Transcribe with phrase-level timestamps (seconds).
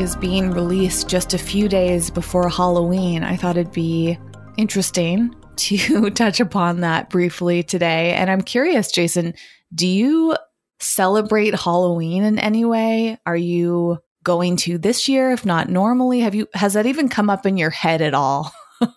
[0.00, 4.18] is being released just a few days before Halloween, I thought it'd be
[4.56, 8.14] interesting to touch upon that briefly today.
[8.14, 9.34] And I'm curious, Jason,
[9.74, 10.36] do you
[10.78, 13.18] celebrate Halloween in any way?
[13.26, 16.20] Are you going to this year if not normally?
[16.20, 18.52] Have you has that even come up in your head at all?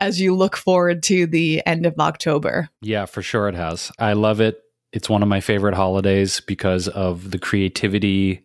[0.00, 2.68] as you look forward to the end of October.
[2.82, 3.90] Yeah, for sure it has.
[3.98, 4.60] I love it.
[4.92, 8.44] It's one of my favorite holidays because of the creativity,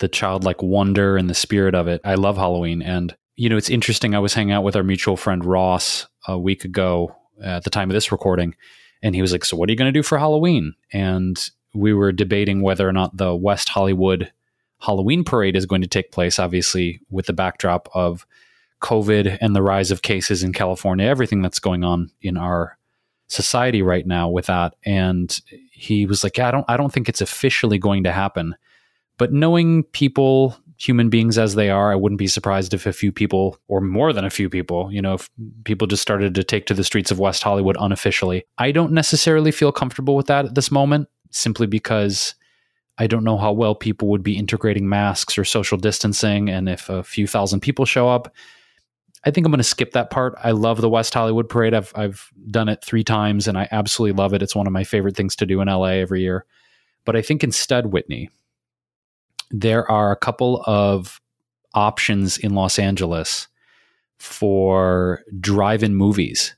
[0.00, 2.00] the childlike wonder, and the spirit of it.
[2.04, 2.82] I love Halloween.
[2.82, 4.14] And, you know, it's interesting.
[4.14, 7.90] I was hanging out with our mutual friend Ross a week ago at the time
[7.90, 8.54] of this recording,
[9.02, 10.74] and he was like, So, what are you going to do for Halloween?
[10.92, 11.38] And
[11.74, 14.32] we were debating whether or not the West Hollywood
[14.80, 18.26] Halloween parade is going to take place, obviously, with the backdrop of
[18.82, 22.78] COVID and the rise of cases in California, everything that's going on in our
[23.28, 24.74] society right now with that.
[24.84, 25.38] And
[25.70, 28.54] he was like, yeah, I don't, I don't think it's officially going to happen.
[29.18, 33.12] But knowing people, human beings as they are, I wouldn't be surprised if a few
[33.12, 35.30] people, or more than a few people, you know, if
[35.64, 38.44] people just started to take to the streets of West Hollywood unofficially.
[38.58, 42.34] I don't necessarily feel comfortable with that at this moment, simply because
[42.98, 46.48] I don't know how well people would be integrating masks or social distancing.
[46.48, 48.34] And if a few thousand people show up,
[49.24, 50.34] I think I'm going to skip that part.
[50.42, 51.74] I love the West Hollywood Parade.
[51.74, 54.42] I've I've done it three times, and I absolutely love it.
[54.42, 56.46] It's one of my favorite things to do in LA every year.
[57.04, 58.30] But I think instead, Whitney,
[59.50, 61.20] there are a couple of
[61.74, 63.48] options in Los Angeles
[64.18, 66.54] for drive-in movies.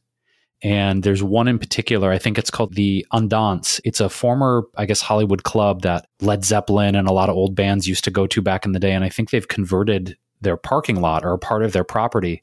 [0.62, 3.80] And there's one in particular, I think it's called the Andance.
[3.84, 7.54] It's a former, I guess, Hollywood club that Led Zeppelin and a lot of old
[7.54, 8.92] bands used to go to back in the day.
[8.92, 12.42] And I think they've converted their parking lot or a part of their property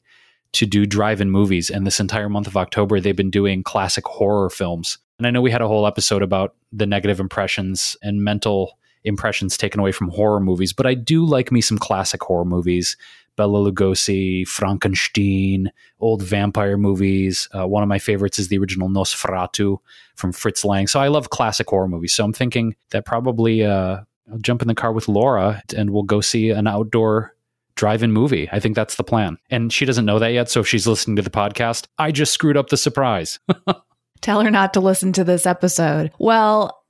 [0.52, 4.48] to do drive-in movies and this entire month of October they've been doing classic horror
[4.48, 4.98] films.
[5.18, 9.56] And I know we had a whole episode about the negative impressions and mental impressions
[9.56, 12.96] taken away from horror movies, but I do like me some classic horror movies.
[13.36, 15.70] Bela Lugosi, Frankenstein,
[16.00, 17.48] old vampire movies.
[17.56, 19.78] Uh, one of my favorites is the original Nosferatu
[20.14, 20.86] from Fritz Lang.
[20.86, 22.14] So I love classic horror movies.
[22.14, 23.98] So I'm thinking that probably uh,
[24.30, 27.34] I'll jump in the car with Laura and we'll go see an outdoor
[27.76, 28.48] drive-in movie.
[28.50, 29.36] I think that's the plan.
[29.50, 32.32] And she doesn't know that yet, so if she's listening to the podcast, I just
[32.32, 33.38] screwed up the surprise.
[34.22, 36.10] Tell her not to listen to this episode.
[36.18, 36.82] Well,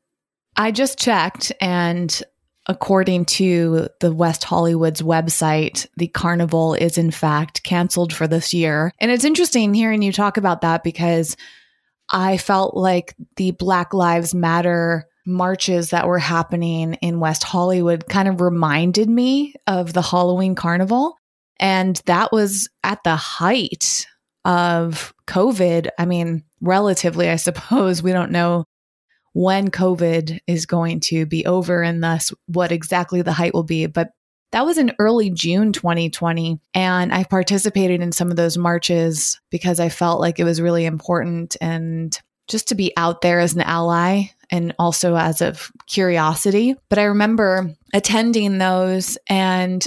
[0.56, 2.22] I just checked and
[2.68, 8.92] according to the West Hollywood's website, the carnival is in fact canceled for this year.
[8.98, 11.36] And it's interesting hearing you talk about that because
[12.10, 18.28] I felt like the Black Lives Matter marches that were happening in West Hollywood kind
[18.28, 21.16] of reminded me of the Halloween carnival.
[21.58, 24.06] And that was at the height
[24.44, 25.88] of COVID.
[25.98, 28.02] I mean, relatively, I suppose.
[28.02, 28.64] We don't know
[29.36, 33.84] when COVID is going to be over and thus what exactly the height will be.
[33.84, 34.12] But
[34.52, 36.58] that was in early June 2020.
[36.72, 40.86] And I participated in some of those marches because I felt like it was really
[40.86, 46.74] important and just to be out there as an ally and also as of curiosity.
[46.88, 49.86] But I remember attending those and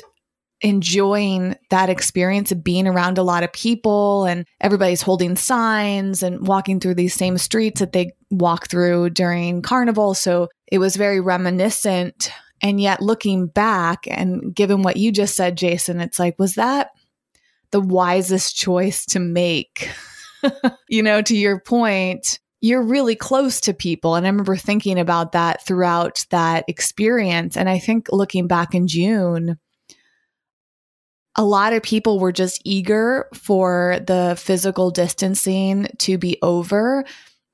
[0.62, 6.46] enjoying that experience of being around a lot of people and everybody's holding signs and
[6.46, 10.14] walking through these same streets that they walk through during carnival.
[10.14, 12.32] So it was very reminiscent.
[12.62, 16.92] And yet, looking back and given what you just said, Jason, it's like, was that
[17.72, 19.90] the wisest choice to make?
[20.90, 24.16] you know, to your point, you're really close to people.
[24.16, 27.56] And I remember thinking about that throughout that experience.
[27.56, 29.58] And I think looking back in June,
[31.36, 37.06] a lot of people were just eager for the physical distancing to be over.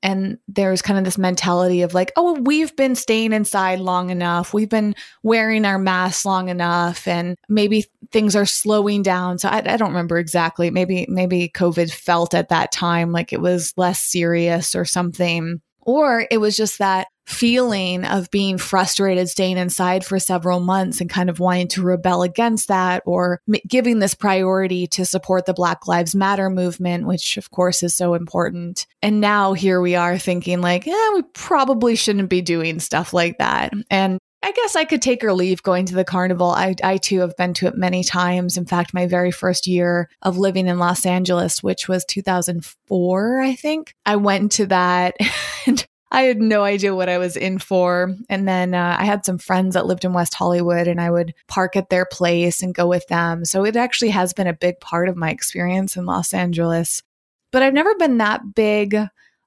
[0.02, 4.54] And there's kind of this mentality of like oh we've been staying inside long enough.
[4.54, 9.38] We've been wearing our masks long enough and maybe things are slowing down.
[9.38, 10.70] So I, I, don't remember exactly.
[10.70, 16.26] Maybe maybe covid felt at that time like it was less serious or something or
[16.30, 21.28] it was just that feeling of being frustrated staying inside for several months and kind
[21.28, 25.88] of wanting to rebel against that or m- giving this priority to support the Black
[25.88, 28.86] Lives Matter movement, which of course is so important.
[29.02, 33.38] And now here we are thinking like, yeah, we probably shouldn't be doing stuff like
[33.38, 33.72] that.
[33.90, 36.50] And I guess I could take or leave going to the carnival.
[36.50, 38.56] I, I too have been to it many times.
[38.56, 43.54] In fact, my very first year of living in Los Angeles, which was 2004, I
[43.54, 45.16] think, I went to that
[45.66, 48.14] and I had no idea what I was in for.
[48.28, 51.34] And then uh, I had some friends that lived in West Hollywood and I would
[51.48, 53.44] park at their place and go with them.
[53.44, 57.02] So it actually has been a big part of my experience in Los Angeles.
[57.50, 58.96] But I've never been that big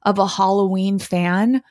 [0.03, 1.61] of a Halloween fan.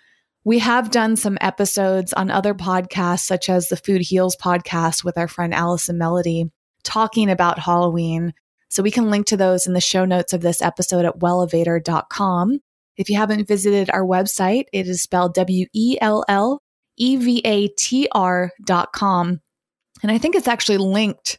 [0.44, 5.18] We have done some episodes on other podcasts, such as the Food Heals podcast with
[5.18, 6.50] our friend Allison Melody,
[6.84, 8.32] talking about Halloween.
[8.68, 12.60] So we can link to those in the show notes of this episode at wellevatr.com.
[12.96, 16.62] If you haven't visited our website, it is spelled W E L L
[16.96, 19.40] E V A T R dot com.
[20.02, 21.38] And I think it's actually linked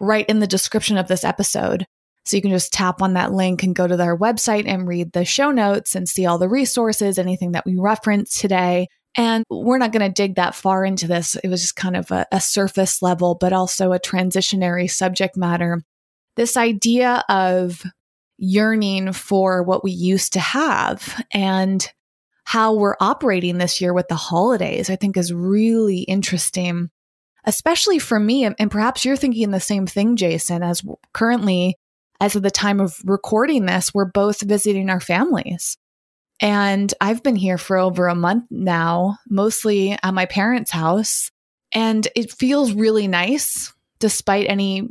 [0.00, 1.86] right in the description of this episode.
[2.26, 5.12] So you can just tap on that link and go to their website and read
[5.12, 8.88] the show notes and see all the resources, anything that we reference today.
[9.16, 11.36] And we're not going to dig that far into this.
[11.36, 15.80] It was just kind of a, a, surface level, but also a transitionary subject matter.
[16.34, 17.82] This idea of
[18.36, 21.90] yearning for what we used to have and
[22.44, 26.90] how we're operating this year with the holidays, I think is really interesting,
[27.44, 28.44] especially for me.
[28.44, 30.82] And perhaps you're thinking the same thing, Jason, as
[31.14, 31.76] currently
[32.20, 35.76] as of the time of recording this, we're both visiting our families.
[36.40, 41.30] And I've been here for over a month now, mostly at my parents' house.
[41.72, 44.90] And it feels really nice, despite any,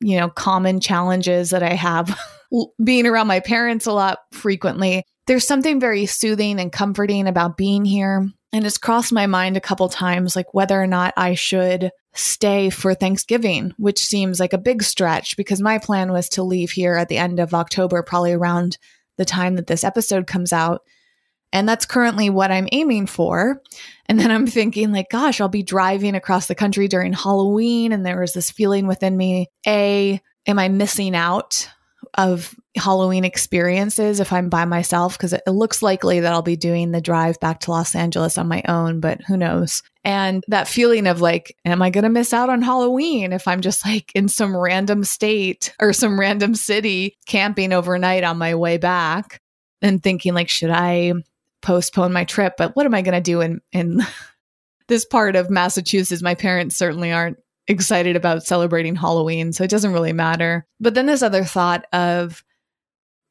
[0.00, 2.18] you know, common challenges that I have
[2.84, 5.04] being around my parents a lot frequently.
[5.26, 8.30] There's something very soothing and comforting about being here.
[8.52, 12.70] And it's crossed my mind a couple times, like whether or not I should stay
[12.70, 16.96] for Thanksgiving, which seems like a big stretch because my plan was to leave here
[16.96, 18.78] at the end of October, probably around
[19.18, 20.80] the time that this episode comes out.
[21.52, 23.62] And that's currently what I'm aiming for.
[24.06, 27.92] And then I'm thinking, like, gosh, I'll be driving across the country during Halloween.
[27.92, 31.68] And there was this feeling within me A, am I missing out
[32.18, 36.90] of Halloween experiences if I'm by myself because it looks likely that I'll be doing
[36.90, 39.84] the drive back to Los Angeles on my own, but who knows?
[40.04, 43.60] And that feeling of like, am I going to miss out on Halloween if I'm
[43.60, 48.78] just like in some random state or some random city camping overnight on my way
[48.78, 49.40] back
[49.80, 51.12] and thinking like, should I
[51.62, 52.54] postpone my trip?
[52.58, 54.02] But what am I going to do in, in
[54.88, 56.20] this part of Massachusetts?
[56.20, 57.38] My parents certainly aren't
[57.68, 60.66] excited about celebrating Halloween, so it doesn't really matter.
[60.80, 62.42] But then this other thought of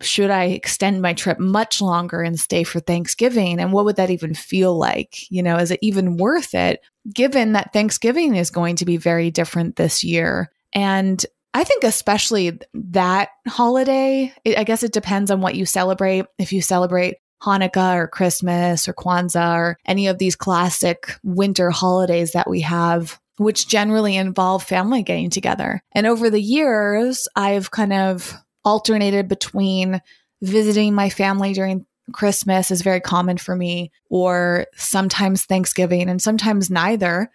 [0.01, 3.59] should I extend my trip much longer and stay for Thanksgiving?
[3.59, 5.29] And what would that even feel like?
[5.31, 6.81] You know, is it even worth it
[7.11, 10.51] given that Thanksgiving is going to be very different this year?
[10.73, 16.25] And I think, especially that holiday, it, I guess it depends on what you celebrate.
[16.37, 22.33] If you celebrate Hanukkah or Christmas or Kwanzaa or any of these classic winter holidays
[22.33, 25.81] that we have, which generally involve family getting together.
[25.93, 28.33] And over the years, I've kind of
[28.65, 30.01] alternated between
[30.41, 36.69] visiting my family during Christmas is very common for me, or sometimes Thanksgiving and sometimes
[36.69, 37.29] neither.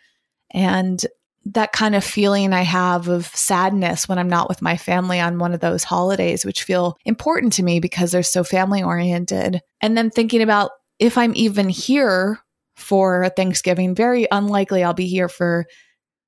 [0.53, 1.05] And
[1.45, 5.39] that kind of feeling I have of sadness when I'm not with my family on
[5.39, 9.61] one of those holidays, which feel important to me because they're so family oriented.
[9.81, 12.39] And then thinking about if I'm even here
[12.77, 15.67] for Thanksgiving, very unlikely I'll be here for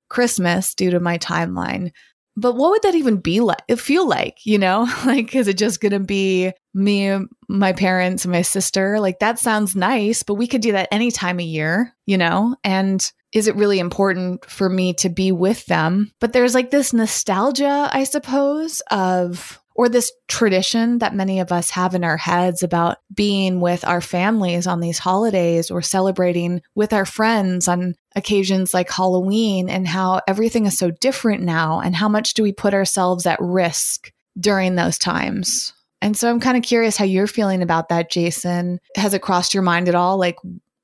[0.09, 1.91] Christmas due to my timeline.
[2.37, 3.61] But what would that even be like?
[3.67, 8.31] It feel like, you know, like, is it just to be me, my parents, and
[8.31, 8.99] my sister?
[8.99, 12.55] Like, that sounds nice, but we could do that any time of year, you know?
[12.63, 13.01] And
[13.33, 16.11] is it really important for me to be with them?
[16.19, 21.69] But there's like this nostalgia, I suppose, of or this tradition that many of us
[21.69, 26.93] have in our heads about being with our families on these holidays or celebrating with
[26.93, 32.07] our friends on occasions like Halloween and how everything is so different now and how
[32.07, 35.73] much do we put ourselves at risk during those times.
[36.01, 38.79] And so I'm kind of curious how you're feeling about that, Jason.
[38.95, 40.17] Has it crossed your mind at all?
[40.17, 40.37] Like,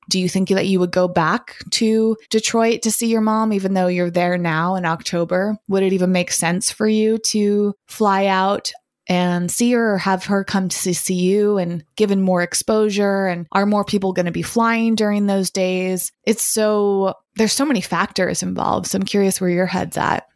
[0.08, 3.72] do you think that you would go back to Detroit to see your mom, even
[3.72, 5.56] though you're there now in October?
[5.68, 8.72] Would it even make sense for you to fly out
[9.08, 13.46] and see her or have her come to see you and given more exposure and
[13.52, 16.12] are more people going to be flying during those days?
[16.24, 20.26] It's so there's so many factors involved so i'm curious where your head's at.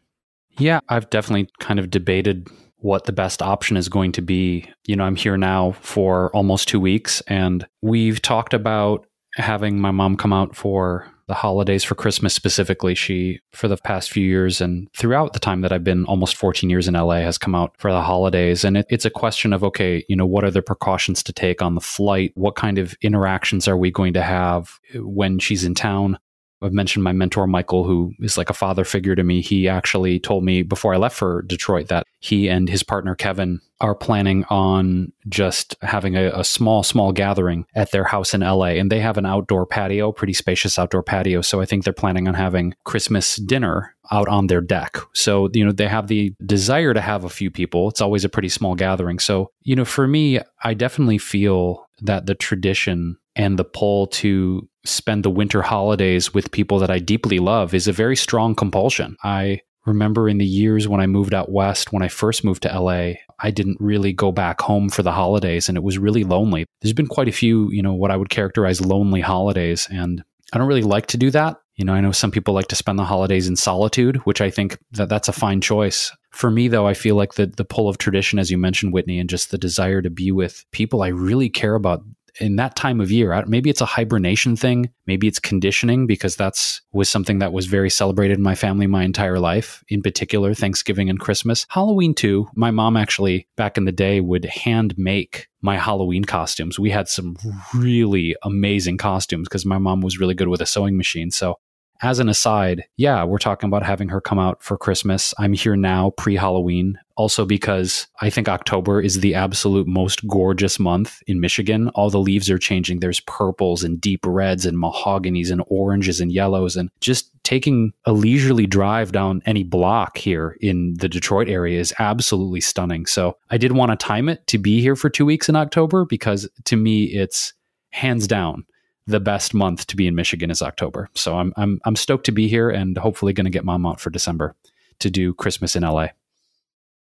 [0.57, 2.47] Yeah i've definitely kind of debated
[2.79, 4.69] what the best option is going to be.
[4.85, 9.05] You know i'm here now for almost two weeks and we've talked about
[9.35, 12.95] having my mom come out for the holidays for Christmas specifically.
[12.95, 16.69] She, for the past few years and throughout the time that I've been almost 14
[16.69, 18.63] years in LA, has come out for the holidays.
[18.63, 21.61] And it, it's a question of, okay, you know, what are the precautions to take
[21.61, 22.31] on the flight?
[22.35, 26.17] What kind of interactions are we going to have when she's in town?
[26.61, 29.41] I've mentioned my mentor, Michael, who is like a father figure to me.
[29.41, 33.61] He actually told me before I left for Detroit that he and his partner, Kevin,
[33.79, 38.69] are planning on just having a, a, small, small gathering at their house in LA.
[38.69, 41.41] And they have an outdoor patio, pretty spacious outdoor patio.
[41.41, 44.97] So I think they're planning on having Christmas dinner out on their deck.
[45.13, 47.87] So, you know, they have the desire to have a few people.
[47.89, 49.19] It's always a pretty small gathering.
[49.19, 54.67] So, you know, for me, I definitely feel that the tradition and the pull to
[54.83, 59.15] spend the winter holidays with people that I deeply love is a very strong compulsion.
[59.23, 62.79] I remember in the years when I moved out west, when I first moved to
[62.79, 66.65] LA, I didn't really go back home for the holidays and it was really lonely.
[66.81, 70.57] There's been quite a few, you know, what I would characterize lonely holidays and I
[70.57, 71.57] don't really like to do that.
[71.75, 74.49] You know, I know some people like to spend the holidays in solitude, which I
[74.49, 76.11] think that that's a fine choice.
[76.31, 79.19] For me, though, I feel like the the pull of tradition, as you mentioned, Whitney,
[79.19, 82.03] and just the desire to be with people I really care about
[82.39, 86.81] in that time of year, maybe it's a hibernation thing, maybe it's conditioning because that's
[86.91, 91.09] was something that was very celebrated in my family my entire life, in particular Thanksgiving
[91.09, 91.65] and Christmas.
[91.69, 92.47] Halloween too.
[92.55, 96.79] My mom actually back in the day would hand make my Halloween costumes.
[96.79, 97.35] We had some
[97.73, 101.31] really amazing costumes because my mom was really good with a sewing machine.
[101.31, 101.55] So
[102.01, 105.33] as an aside, yeah, we're talking about having her come out for Christmas.
[105.37, 106.99] I'm here now pre Halloween.
[107.15, 111.89] Also, because I think October is the absolute most gorgeous month in Michigan.
[111.89, 112.99] All the leaves are changing.
[112.99, 116.75] There's purples and deep reds and mahoganies and oranges and yellows.
[116.75, 121.93] And just taking a leisurely drive down any block here in the Detroit area is
[121.97, 123.07] absolutely stunning.
[123.07, 126.05] So I did want to time it to be here for two weeks in October
[126.05, 127.53] because to me, it's
[127.89, 128.65] hands down
[129.07, 131.09] the best month to be in Michigan is October.
[131.15, 133.99] So I'm I'm I'm stoked to be here and hopefully going to get mom out
[133.99, 134.55] for December
[134.99, 136.07] to do Christmas in LA.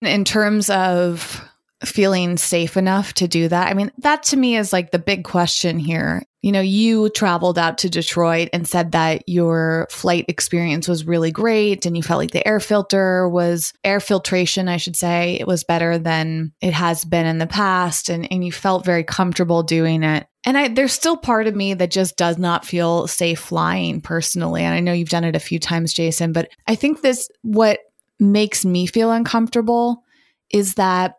[0.03, 1.43] In terms of
[1.85, 5.25] feeling safe enough to do that, I mean, that to me is like the big
[5.25, 6.23] question here.
[6.43, 11.33] You know, you traveled out to Detroit and said that your flight experience was really
[11.33, 15.47] great and you felt like the air filter was air filtration, I should say, it
[15.47, 19.63] was better than it has been in the past and, and you felt very comfortable
[19.65, 20.29] doing it.
[20.45, 24.63] And I, there's still part of me that just does not feel safe flying personally.
[24.63, 27.81] And I know you've done it a few times, Jason, but I think this, what
[28.21, 30.05] makes me feel uncomfortable
[30.51, 31.17] is that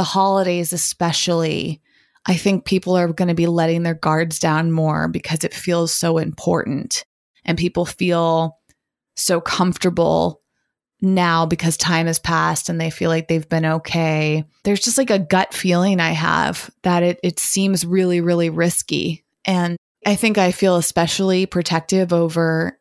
[0.00, 1.82] the holidays, especially,
[2.24, 5.92] I think people are going to be letting their guards down more because it feels
[5.92, 7.04] so important
[7.44, 8.56] and people feel
[9.14, 10.40] so comfortable
[11.02, 14.46] now because time has passed and they feel like they've been okay.
[14.64, 19.26] There's just like a gut feeling I have that it it seems really really risky
[19.44, 19.76] and
[20.06, 22.80] I think I feel especially protective over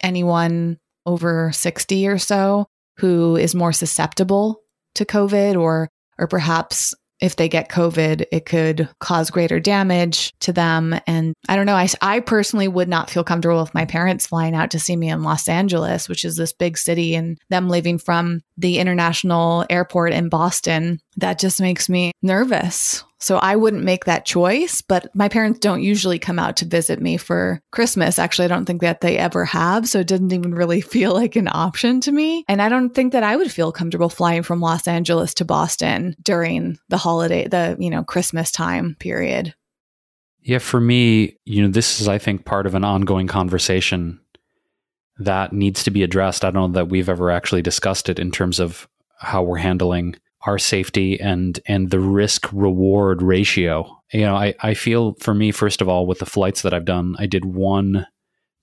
[0.00, 2.64] anyone over 60 or so
[2.96, 4.62] who is more susceptible
[4.94, 10.52] to COVID or or perhaps if they get COVID, it could cause greater damage to
[10.52, 10.98] them.
[11.06, 11.74] And I don't know.
[11.74, 15.08] I, I personally would not feel comfortable with my parents flying out to see me
[15.08, 20.12] in Los Angeles, which is this big city, and them leaving from the international airport
[20.12, 21.00] in Boston.
[21.16, 23.02] That just makes me nervous.
[23.26, 27.02] So I wouldn't make that choice, but my parents don't usually come out to visit
[27.02, 28.20] me for Christmas.
[28.20, 29.88] Actually, I don't think that they ever have.
[29.88, 32.44] So it didn't even really feel like an option to me.
[32.46, 36.14] And I don't think that I would feel comfortable flying from Los Angeles to Boston
[36.22, 39.52] during the holiday, the, you know, Christmas time period.
[40.42, 44.20] Yeah, for me, you know, this is, I think, part of an ongoing conversation
[45.18, 46.44] that needs to be addressed.
[46.44, 48.86] I don't know that we've ever actually discussed it in terms of
[49.18, 50.14] how we're handling
[50.44, 54.00] our safety and and the risk reward ratio.
[54.12, 56.84] You know, I, I feel for me, first of all, with the flights that I've
[56.84, 58.06] done, I did one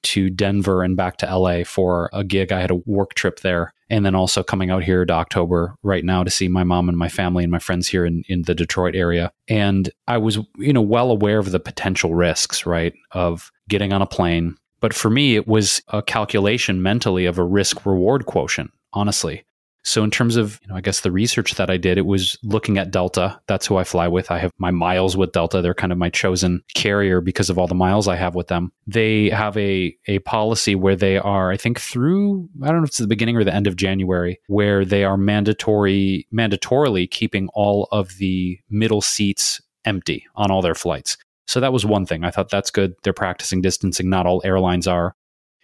[0.04, 2.52] to Denver and back to LA for a gig.
[2.52, 3.74] I had a work trip there.
[3.90, 6.98] And then also coming out here to October right now to see my mom and
[6.98, 9.32] my family and my friends here in, in the Detroit area.
[9.48, 14.02] And I was, you know, well aware of the potential risks, right, of getting on
[14.02, 14.56] a plane.
[14.80, 19.46] But for me, it was a calculation mentally of a risk reward quotient, honestly.
[19.84, 22.38] So in terms of, you know, I guess the research that I did, it was
[22.44, 23.40] looking at Delta.
[23.48, 24.32] That's who I fly with.
[24.32, 25.62] I have my miles with Delta.
[25.62, 28.72] They're kind of my chosen carrier because of all the miles I have with them.
[28.88, 32.90] They have a a policy where they are, I think through I don't know if
[32.90, 37.88] it's the beginning or the end of January, where they are mandatory mandatorily keeping all
[37.92, 41.18] of the middle seats empty on all their flights.
[41.48, 42.24] So that was one thing.
[42.24, 42.96] I thought that's good.
[43.04, 44.10] They're practicing distancing.
[44.10, 45.14] Not all airlines are.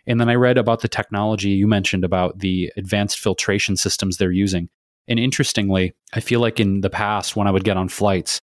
[0.09, 4.31] And then I read about the technology you mentioned about the advanced filtration systems they're
[4.31, 4.67] using.
[5.07, 8.39] And interestingly, I feel like in the past, when I would get on flights,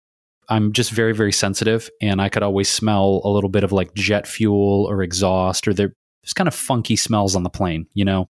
[0.50, 3.94] I'm just very, very sensitive and I could always smell a little bit of like
[3.94, 8.04] jet fuel or exhaust or there, there's kind of funky smells on the plane, you
[8.04, 8.28] know?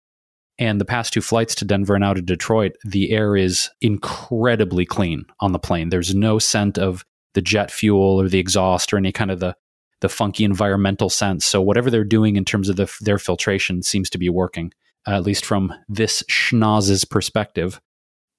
[0.57, 4.85] And the past two flights to Denver and out of Detroit, the air is incredibly
[4.85, 5.89] clean on the plane.
[5.89, 9.57] There's no scent of the jet fuel or the exhaust or any kind of the
[10.05, 11.47] the funky environmental sense.
[11.47, 14.71] So whatever they're doing in terms of the, their filtration seems to be working,
[15.07, 17.81] uh, at least from this schnozz's perspective.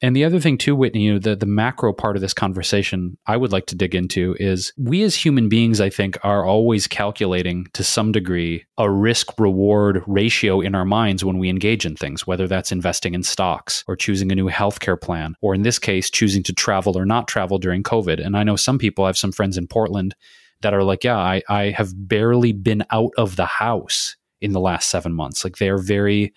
[0.01, 3.19] And the other thing too, Whitney, you know, the, the macro part of this conversation
[3.27, 6.87] I would like to dig into is we as human beings, I think, are always
[6.87, 11.97] calculating to some degree a risk reward ratio in our minds when we engage in
[11.97, 15.81] things, whether that's investing in stocks or choosing a new healthcare plan, or in this
[15.81, 18.25] case, choosing to travel or not travel during COVID.
[18.25, 20.15] And I know some people, I have some friends in Portland
[20.63, 24.61] that are like, yeah, I, I have barely been out of the house in the
[24.61, 25.45] last seven months.
[25.45, 26.33] Like they're very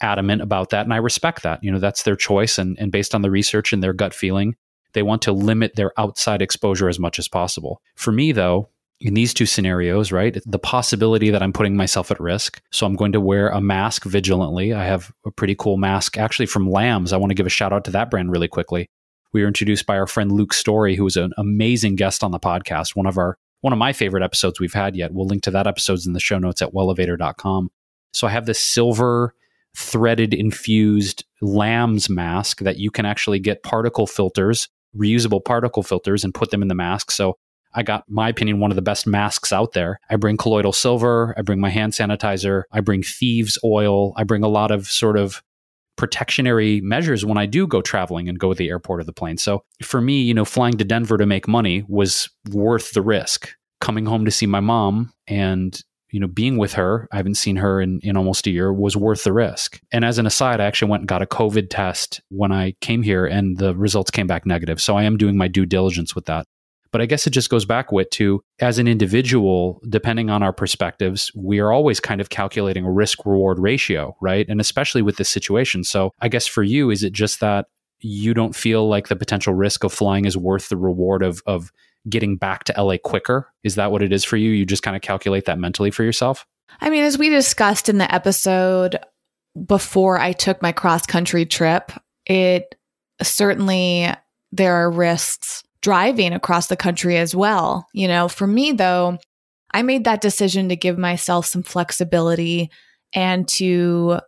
[0.00, 0.84] adamant about that.
[0.84, 1.62] And I respect that.
[1.62, 2.58] You know, that's their choice.
[2.58, 4.56] And, and based on the research and their gut feeling,
[4.94, 7.80] they want to limit their outside exposure as much as possible.
[7.94, 8.68] For me, though,
[9.00, 12.60] in these two scenarios, right, the possibility that I'm putting myself at risk.
[12.70, 14.72] So I'm going to wear a mask vigilantly.
[14.72, 17.12] I have a pretty cool mask actually from Lambs.
[17.12, 18.88] I want to give a shout out to that brand really quickly.
[19.32, 22.38] We were introduced by our friend Luke Storey, who was an amazing guest on the
[22.38, 25.12] podcast, one of our one of my favorite episodes we've had yet.
[25.12, 27.70] We'll link to that episodes in the show notes at wellevatr.com.
[28.12, 29.34] So I have this silver
[29.74, 36.34] threaded infused lamb's mask that you can actually get particle filters, reusable particle filters, and
[36.34, 37.10] put them in the mask.
[37.10, 37.38] So
[37.74, 39.98] I got, my opinion, one of the best masks out there.
[40.10, 44.42] I bring colloidal silver, I bring my hand sanitizer, I bring thieves oil, I bring
[44.42, 45.42] a lot of sort of
[45.96, 49.38] protectionary measures when I do go traveling and go to the airport or the plane.
[49.38, 53.50] So for me, you know, flying to Denver to make money was worth the risk.
[53.80, 55.82] Coming home to see my mom and
[56.12, 58.96] you know, being with her, I haven't seen her in, in almost a year, was
[58.96, 59.80] worth the risk.
[59.90, 63.02] And as an aside, I actually went and got a COVID test when I came
[63.02, 64.80] here and the results came back negative.
[64.80, 66.46] So I am doing my due diligence with that.
[66.92, 70.52] But I guess it just goes back with to as an individual, depending on our
[70.52, 74.46] perspectives, we are always kind of calculating a risk reward ratio, right?
[74.48, 75.84] And especially with this situation.
[75.84, 77.66] So I guess for you, is it just that
[78.00, 81.72] you don't feel like the potential risk of flying is worth the reward of of
[82.08, 83.50] getting back to LA quicker?
[83.64, 84.50] Is that what it is for you?
[84.50, 86.46] You just kind of calculate that mentally for yourself?
[86.80, 88.98] I mean, as we discussed in the episode
[89.66, 91.92] before I took my cross country trip,
[92.26, 92.74] it
[93.22, 94.08] certainly
[94.50, 97.86] there are risks driving across the country as well.
[97.92, 99.18] You know, for me though,
[99.72, 102.70] I made that decision to give myself some flexibility
[103.14, 104.20] and to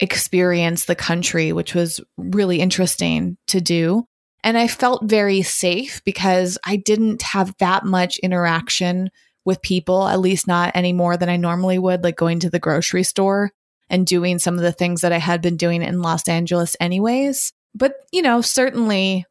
[0.00, 4.04] experience the country, which was really interesting to do.
[4.44, 9.10] And I felt very safe because I didn't have that much interaction
[9.44, 12.58] with people, at least not any more than I normally would, like going to the
[12.58, 13.50] grocery store
[13.88, 17.52] and doing some of the things that I had been doing in Los Angeles, anyways.
[17.74, 19.26] But, you know, certainly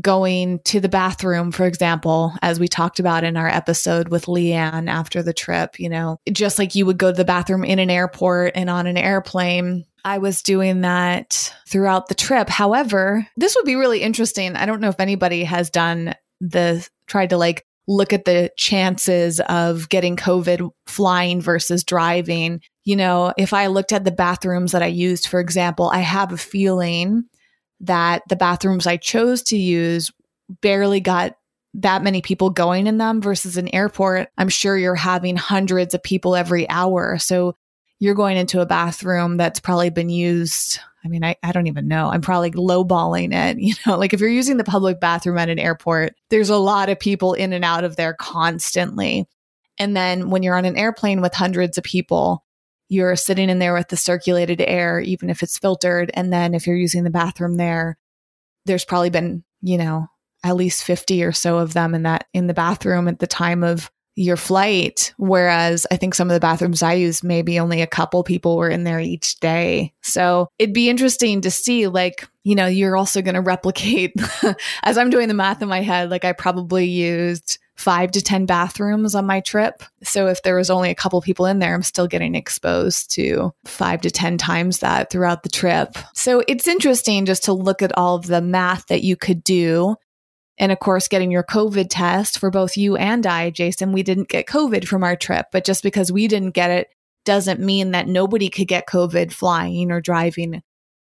[0.00, 4.88] going to the bathroom, for example, as we talked about in our episode with Leanne
[4.88, 7.90] after the trip, you know, just like you would go to the bathroom in an
[7.90, 12.48] airport and on an airplane, I was doing that throughout the trip.
[12.48, 14.54] However, this would be really interesting.
[14.54, 19.40] I don't know if anybody has done the tried to like look at the chances
[19.40, 22.60] of getting COVID flying versus driving.
[22.84, 26.32] You know, if I looked at the bathrooms that I used, for example, I have
[26.32, 27.24] a feeling
[27.80, 30.10] that the bathrooms I chose to use
[30.60, 31.36] barely got
[31.74, 34.28] that many people going in them versus an airport.
[34.38, 37.18] I'm sure you're having hundreds of people every hour.
[37.18, 37.54] So
[37.98, 40.80] you're going into a bathroom that's probably been used.
[41.04, 42.08] I mean, I, I don't even know.
[42.08, 43.58] I'm probably lowballing it.
[43.60, 46.88] You know, like if you're using the public bathroom at an airport, there's a lot
[46.88, 49.28] of people in and out of there constantly.
[49.78, 52.44] And then when you're on an airplane with hundreds of people,
[52.88, 56.10] you're sitting in there with the circulated air, even if it's filtered.
[56.14, 57.98] And then if you're using the bathroom there,
[58.64, 60.06] there's probably been, you know,
[60.44, 63.64] at least 50 or so of them in that in the bathroom at the time
[63.64, 65.12] of your flight.
[65.18, 68.70] Whereas I think some of the bathrooms I use, maybe only a couple people were
[68.70, 69.92] in there each day.
[70.02, 74.14] So it'd be interesting to see, like, you know, you're also going to replicate,
[74.82, 78.46] as I'm doing the math in my head, like I probably used five to 10
[78.46, 79.82] bathrooms on my trip.
[80.02, 83.52] So if there was only a couple people in there, I'm still getting exposed to
[83.64, 85.96] five to 10 times that throughout the trip.
[86.14, 89.96] So it's interesting just to look at all of the math that you could do
[90.58, 94.28] and of course, getting your COVID test for both you and I, Jason, we didn't
[94.28, 96.88] get COVID from our trip, but just because we didn't get it
[97.24, 100.62] doesn't mean that nobody could get COVID flying or driving,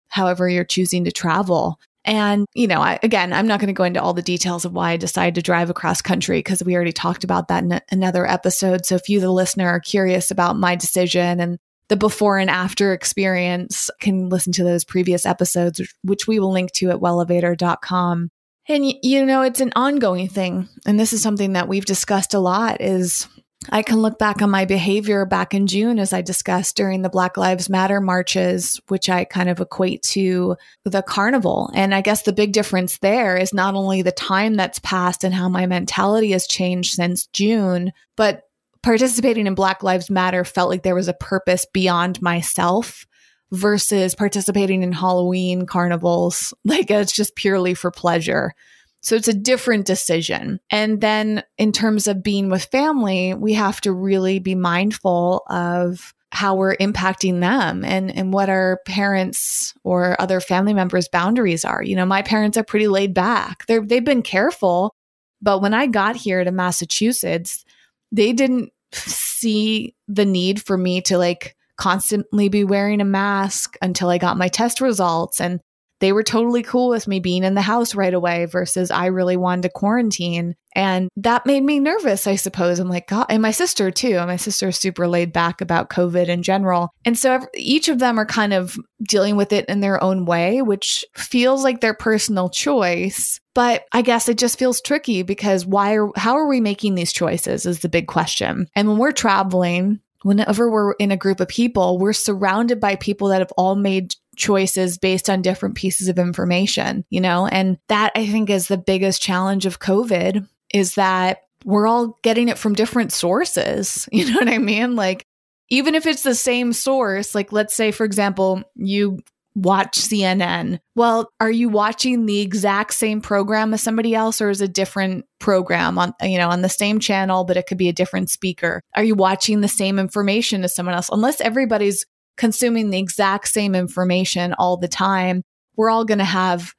[0.08, 1.80] however you're choosing to travel.
[2.04, 4.72] And, you know, I, again, I'm not going to go into all the details of
[4.72, 7.82] why I decided to drive across country because we already talked about that in a,
[7.90, 8.84] another episode.
[8.84, 12.92] So if you, the listener, are curious about my decision and the before and after
[12.92, 18.30] experience, can listen to those previous episodes, which we will link to at wellevatr.com.
[18.68, 20.68] And you know, it's an ongoing thing.
[20.86, 23.28] And this is something that we've discussed a lot is
[23.70, 27.08] I can look back on my behavior back in June as I discussed during the
[27.08, 31.70] Black Lives Matter marches, which I kind of equate to the carnival.
[31.74, 35.34] And I guess the big difference there is not only the time that's passed and
[35.34, 38.42] how my mentality has changed since June, but
[38.82, 43.06] participating in Black Lives Matter felt like there was a purpose beyond myself
[43.52, 46.54] versus participating in Halloween carnivals.
[46.64, 48.54] Like it's just purely for pleasure.
[49.02, 50.60] So it's a different decision.
[50.70, 56.14] And then in terms of being with family, we have to really be mindful of
[56.30, 61.82] how we're impacting them and, and what our parents or other family members' boundaries are.
[61.82, 63.66] You know, my parents are pretty laid back.
[63.66, 64.94] They're, they've been careful.
[65.42, 67.64] But when I got here to Massachusetts,
[68.12, 74.08] they didn't see the need for me to like constantly be wearing a mask until
[74.08, 75.40] I got my test results.
[75.40, 75.60] And
[76.02, 79.36] they were totally cool with me being in the house right away versus I really
[79.36, 80.56] wanted to quarantine.
[80.74, 82.80] And that made me nervous, I suppose.
[82.80, 84.16] I'm like, God, and my sister too.
[84.16, 86.90] My sister is super laid back about COVID in general.
[87.04, 90.60] And so each of them are kind of dealing with it in their own way,
[90.60, 93.38] which feels like their personal choice.
[93.54, 97.12] But I guess it just feels tricky because why are, how are we making these
[97.12, 98.66] choices is the big question.
[98.74, 103.28] And when we're traveling, whenever we're in a group of people, we're surrounded by people
[103.28, 107.46] that have all made choices based on different pieces of information, you know?
[107.46, 112.48] And that I think is the biggest challenge of COVID is that we're all getting
[112.48, 114.08] it from different sources.
[114.12, 114.96] You know what I mean?
[114.96, 115.26] Like,
[115.68, 119.20] even if it's the same source, like let's say, for example, you
[119.54, 120.78] watch CNN.
[120.94, 125.26] Well, are you watching the exact same program as somebody else or is a different
[125.40, 128.80] program on you know on the same channel but it could be a different speaker?
[128.94, 131.10] Are you watching the same information as someone else?
[131.10, 135.42] Unless everybody's consuming the exact same information all the time,
[135.76, 136.74] we're all going to have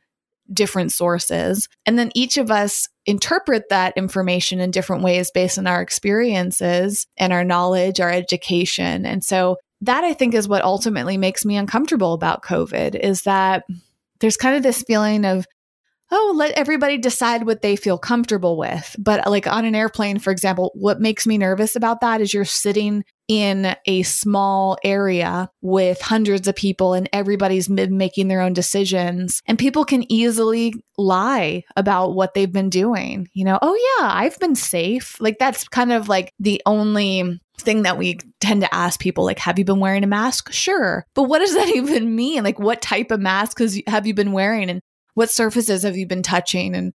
[0.52, 1.70] different sources.
[1.86, 7.08] And then each of us interpret that information in different ways based on our experiences
[7.18, 9.06] and our knowledge, our education.
[9.06, 13.64] And so that I think is what ultimately makes me uncomfortable about COVID is that
[14.20, 15.46] there's kind of this feeling of,
[16.14, 18.96] oh, let everybody decide what they feel comfortable with.
[19.00, 22.34] But uh, like on an airplane, for example, what makes me nervous about that is
[22.34, 28.54] you're sitting in a small area with hundreds of people and everybody's making their own
[28.54, 29.42] decisions.
[29.48, 33.58] And people can easily lie about what they've been doing you know?
[33.62, 35.20] Oh yeah i've been safe.
[35.20, 39.40] Like that's kind of like the only thing that we tend to ask people like
[39.40, 40.52] have you been wearing a mask?
[40.52, 41.06] Sure.
[41.14, 42.44] But what does that even mean?
[42.44, 44.70] Like what type of mask have you been wearing?
[44.70, 44.82] And
[45.14, 46.94] what surfaces have you been touching and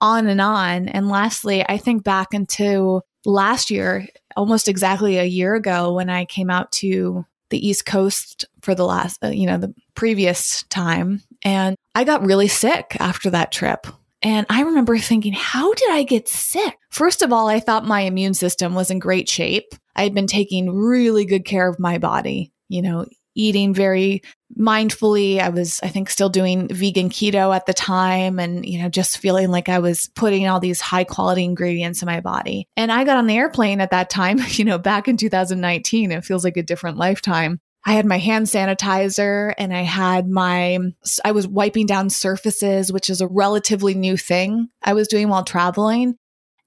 [0.00, 4.06] on and on and lastly i think back into last year
[4.36, 8.84] almost exactly a year ago when I came out to the East Coast for the
[8.84, 11.22] last, uh, you know, the previous time.
[11.42, 13.86] And I got really sick after that trip.
[14.22, 16.76] And I remember thinking, how did I get sick?
[16.90, 19.74] First of all, I thought my immune system was in great shape.
[19.96, 24.22] I had been taking really good care of my body, you know, eating very
[24.58, 25.40] mindfully.
[25.40, 29.18] I was, I think, still doing vegan keto at the time and, you know, just
[29.18, 32.68] feeling like I was putting all these high quality ingredients in my body.
[32.76, 36.12] And I got on the airplane at that time, you know, back in 2019.
[36.12, 37.60] It feels like a different lifetime.
[37.86, 40.78] I had my hand sanitizer and I had my,
[41.24, 45.44] I was wiping down surfaces, which is a relatively new thing I was doing while
[45.44, 46.16] traveling.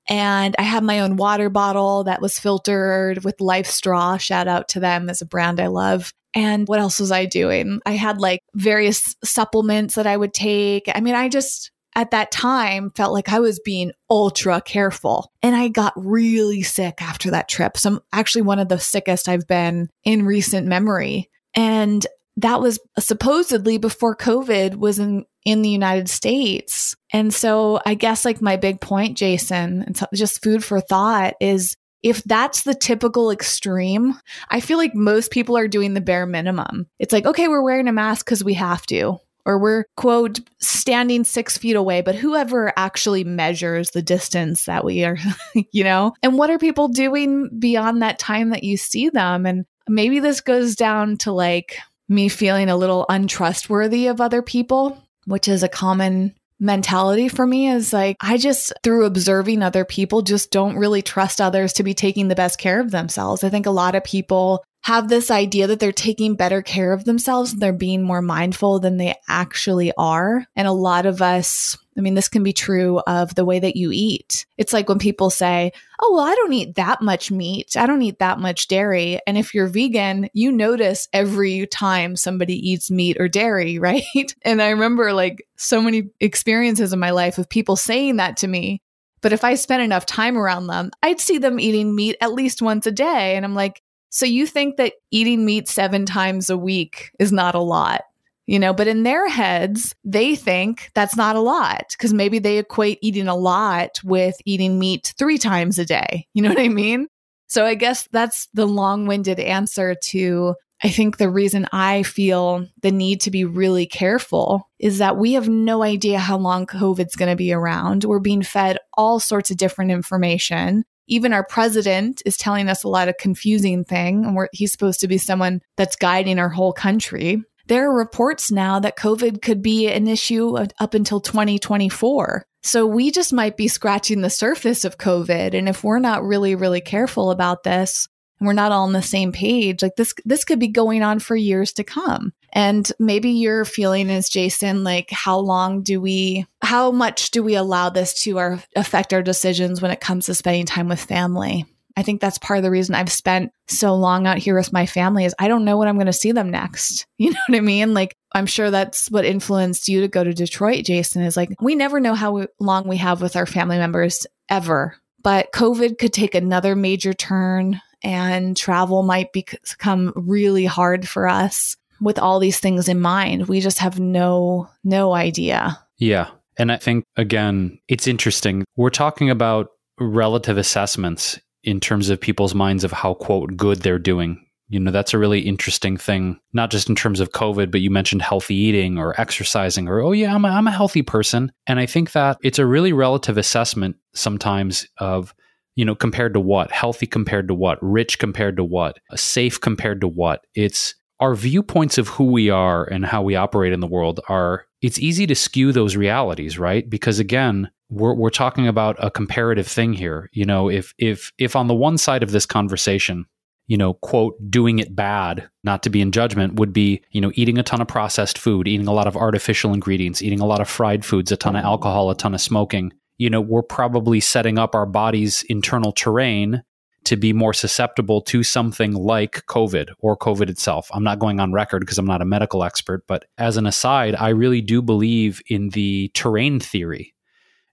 [0.10, 4.18] And I had my own water bottle that was filtered with Life Straw.
[4.18, 6.14] Shout out to them as a brand I love.
[6.36, 7.80] And what else was I doing?
[7.86, 10.90] I had like various supplements that I would take.
[10.94, 15.32] I mean, I just at that time felt like I was being ultra careful.
[15.42, 17.78] And I got really sick after that trip.
[17.78, 21.30] So I'm actually one of the sickest I've been in recent memory.
[21.54, 22.06] And
[22.38, 26.96] that was supposedly before COVID was in, in the United States.
[27.12, 31.36] And so I guess like my big point, Jason, and so just food for thought
[31.40, 36.26] is if that's the typical extreme, I feel like most people are doing the bare
[36.26, 36.88] minimum.
[37.00, 41.24] It's like, okay, we're wearing a mask because we have to, or we're, quote, standing
[41.24, 45.18] six feet away, but whoever actually measures the distance that we are,
[45.72, 46.14] you know?
[46.22, 49.46] And what are people doing beyond that time that you see them?
[49.46, 51.78] And maybe this goes down to like
[52.10, 57.68] me feeling a little untrustworthy of other people, which is a common mentality for me
[57.68, 61.94] is like I just through observing other people just don't really trust others to be
[61.94, 63.44] taking the best care of themselves.
[63.44, 67.06] I think a lot of people have this idea that they're taking better care of
[67.06, 70.46] themselves and they're being more mindful than they actually are.
[70.56, 73.76] And a lot of us, I mean, this can be true of the way that
[73.76, 74.46] you eat.
[74.58, 77.78] It's like when people say, Oh, well, I don't eat that much meat.
[77.78, 79.20] I don't eat that much dairy.
[79.28, 84.04] And if you're vegan, you notice every time somebody eats meat or dairy, right?
[84.42, 88.48] and I remember like so many experiences in my life of people saying that to
[88.48, 88.82] me.
[89.22, 92.62] But if I spent enough time around them, I'd see them eating meat at least
[92.62, 93.38] once a day.
[93.38, 97.56] And I'm like, so you think that eating meat seven times a week is not
[97.56, 98.02] a lot,
[98.46, 102.58] you know, but in their heads, they think that's not a lot because maybe they
[102.58, 106.28] equate eating a lot with eating meat three times a day.
[106.34, 107.08] You know what I mean?
[107.48, 112.68] So I guess that's the long winded answer to I think the reason I feel
[112.82, 117.16] the need to be really careful is that we have no idea how long COVID's
[117.16, 118.04] going to be around.
[118.04, 120.84] We're being fed all sorts of different information.
[121.08, 125.08] Even our president is telling us a lot of confusing thing, and he's supposed to
[125.08, 127.42] be someone that's guiding our whole country.
[127.68, 132.46] There are reports now that COVID could be an issue up until 2024.
[132.62, 135.54] So we just might be scratching the surface of COVID.
[135.54, 138.08] And if we're not really, really careful about this,
[138.40, 141.20] and we're not all on the same page, like this this could be going on
[141.20, 142.34] for years to come.
[142.52, 147.56] And maybe your feeling is Jason, like how long do we how much do we
[147.56, 151.66] allow this to our affect our decisions when it comes to spending time with family?
[151.96, 154.86] I think that's part of the reason I've spent so long out here with my
[154.86, 157.06] family is I don't know when I'm going to see them next.
[157.18, 157.94] You know what I mean?
[157.94, 161.74] Like I'm sure that's what influenced you to go to Detroit, Jason, is like we
[161.74, 164.98] never know how long we have with our family members ever.
[165.22, 171.78] But COVID could take another major turn and travel might become really hard for us
[172.02, 173.48] with all these things in mind.
[173.48, 175.80] We just have no no idea.
[175.98, 176.30] Yeah.
[176.58, 178.66] And I think again, it's interesting.
[178.76, 184.00] We're talking about relative assessments in terms of people's minds of how quote good they're
[184.00, 184.46] doing.
[184.70, 187.92] You know, that's a really interesting thing, not just in terms of COVID, but you
[187.92, 191.52] mentioned healthy eating or exercising or, oh, yeah, I'm a, I'm a healthy person.
[191.68, 195.34] And I think that it's a really relative assessment sometimes of
[195.76, 196.72] you know, compared to what?
[196.72, 197.80] Healthy compared to what?
[197.82, 199.00] Rich compared to what?
[199.12, 200.46] Uh, safe compared to what?
[200.54, 204.66] It's our viewpoints of who we are and how we operate in the world are
[204.82, 206.88] it's easy to skew those realities, right?
[206.90, 210.30] Because again, we're we're talking about a comparative thing here.
[210.34, 213.26] You know, if if if on the one side of this conversation,
[213.68, 217.32] you know, quote, doing it bad, not to be in judgment, would be, you know,
[217.36, 220.62] eating a ton of processed food, eating a lot of artificial ingredients, eating a lot
[220.62, 224.20] of fried foods, a ton of alcohol, a ton of smoking you know, we're probably
[224.20, 226.64] setting up our body's internal terrain
[227.06, 230.90] to be more susceptible to something like COVID or COVID itself.
[230.94, 234.16] I'm not going on record because I'm not a medical expert, but as an aside,
[234.16, 237.14] I really do believe in the terrain theory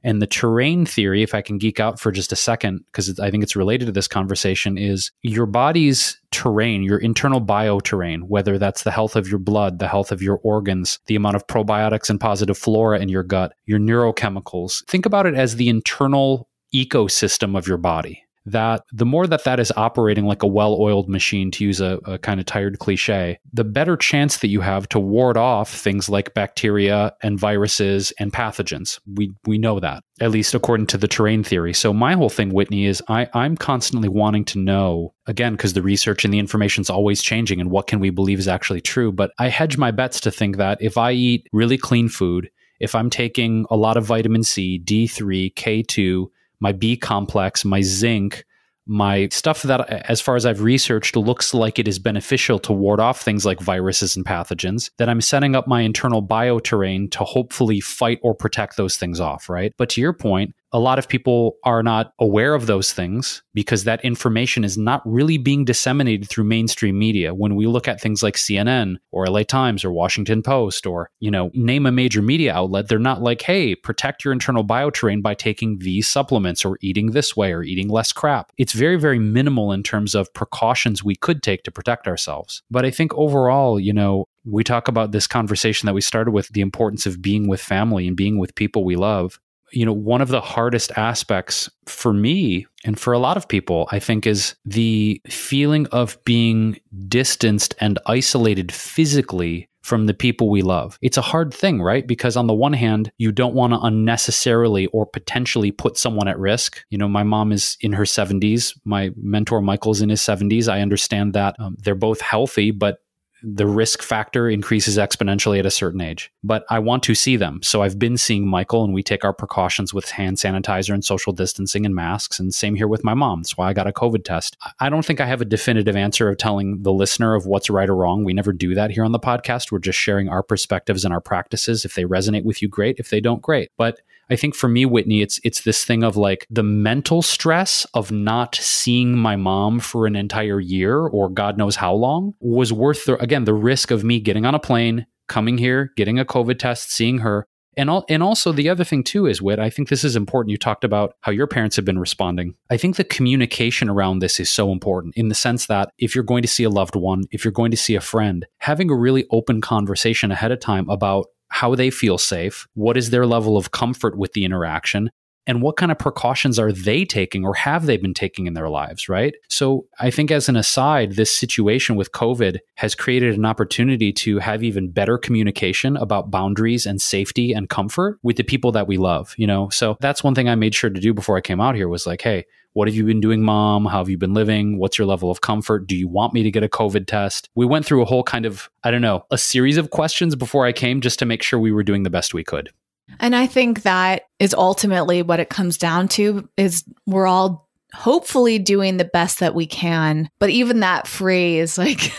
[0.02, 3.30] and the terrain theory, if I can geek out for just a second, because I
[3.30, 8.82] think it's related to this conversation, is your body's terrain, your internal bioterrain, whether that's
[8.82, 12.20] the health of your blood, the health of your organs, the amount of probiotics and
[12.20, 14.84] positive flora in your gut, your neurochemicals.
[14.86, 19.60] Think about it as the internal ecosystem of your body that the more that that
[19.60, 23.64] is operating like a well-oiled machine to use a, a, kind of tired cliche the
[23.64, 28.98] better chance that you have to ward off things like bacteria and viruses and pathogens.
[29.14, 31.72] We we know that at least according to the terrain theory.
[31.72, 35.82] So my whole thing whitney is i i'm constantly wanting to know again because the
[35.82, 39.12] research and the information is always changing and what can we believe is actually true
[39.12, 42.50] but i hedge my bets to think that if i eat really clean food
[42.80, 46.26] if i'm taking a lot of vitamin c d3 k2
[46.60, 48.44] my B complex, my zinc,
[48.86, 52.98] my stuff that, as far as I've researched, looks like it is beneficial to ward
[52.98, 57.80] off things like viruses and pathogens, that I'm setting up my internal bioterrain to hopefully
[57.80, 59.72] fight or protect those things off, right?
[59.76, 63.84] But to your point, a lot of people are not aware of those things because
[63.84, 67.34] that information is not really being disseminated through mainstream media.
[67.34, 71.30] When we look at things like CNN or LA Times or Washington Post or, you
[71.30, 75.34] know, name a major media outlet, they're not like, hey, protect your internal bioterrain by
[75.34, 78.52] taking these supplements or eating this way or eating less crap.
[78.56, 82.62] It's very, very minimal in terms of precautions we could take to protect ourselves.
[82.70, 86.48] But I think overall, you know, we talk about this conversation that we started with
[86.48, 89.38] the importance of being with family and being with people we love
[89.72, 93.88] you know, one of the hardest aspects for me and for a lot of people,
[93.92, 96.78] I think, is the feeling of being
[97.08, 100.98] distanced and isolated physically from the people we love.
[101.00, 102.06] It's a hard thing, right?
[102.06, 106.38] Because on the one hand, you don't want to unnecessarily or potentially put someone at
[106.38, 106.84] risk.
[106.90, 108.78] You know, my mom is in her 70s.
[108.84, 110.68] My mentor, Michael's in his 70s.
[110.68, 112.98] I understand that um, they're both healthy, but
[113.42, 116.32] the risk factor increases exponentially at a certain age.
[116.42, 117.60] But I want to see them.
[117.62, 121.32] So I've been seeing Michael and we take our precautions with hand sanitizer and social
[121.32, 122.38] distancing and masks.
[122.38, 123.42] And same here with my mom.
[123.42, 124.56] That's why I got a COVID test.
[124.78, 127.88] I don't think I have a definitive answer of telling the listener of what's right
[127.88, 128.24] or wrong.
[128.24, 129.72] We never do that here on the podcast.
[129.72, 131.84] We're just sharing our perspectives and our practices.
[131.84, 132.98] If they resonate with you, great.
[132.98, 133.70] If they don't, great.
[133.76, 137.84] But I think for me, Whitney, it's it's this thing of like the mental stress
[137.94, 142.72] of not seeing my mom for an entire year or God knows how long was
[142.72, 146.24] worth the again the risk of me getting on a plane, coming here, getting a
[146.24, 147.46] COVID test, seeing her.
[147.76, 150.50] And, all, and also the other thing too is Whit, I think this is important.
[150.50, 152.56] You talked about how your parents have been responding.
[152.68, 156.24] I think the communication around this is so important in the sense that if you're
[156.24, 158.96] going to see a loved one, if you're going to see a friend, having a
[158.96, 163.56] really open conversation ahead of time about how they feel safe, what is their level
[163.56, 165.10] of comfort with the interaction,
[165.46, 168.68] and what kind of precautions are they taking or have they been taking in their
[168.68, 169.34] lives, right?
[169.48, 174.38] So I think as an aside, this situation with COVID has created an opportunity to
[174.38, 178.96] have even better communication about boundaries and safety and comfort with the people that we
[178.96, 179.68] love, you know?
[179.70, 182.06] So that's one thing I made sure to do before I came out here was
[182.06, 183.86] like, hey, what have you been doing, mom?
[183.86, 184.78] How have you been living?
[184.78, 185.88] What's your level of comfort?
[185.88, 187.48] Do you want me to get a COVID test?
[187.56, 190.66] We went through a whole kind of, I don't know, a series of questions before
[190.66, 192.70] I came just to make sure we were doing the best we could.
[193.18, 198.58] And I think that is ultimately what it comes down to is we're all hopefully
[198.58, 200.28] doing the best that we can.
[200.38, 202.12] But even that phrase, like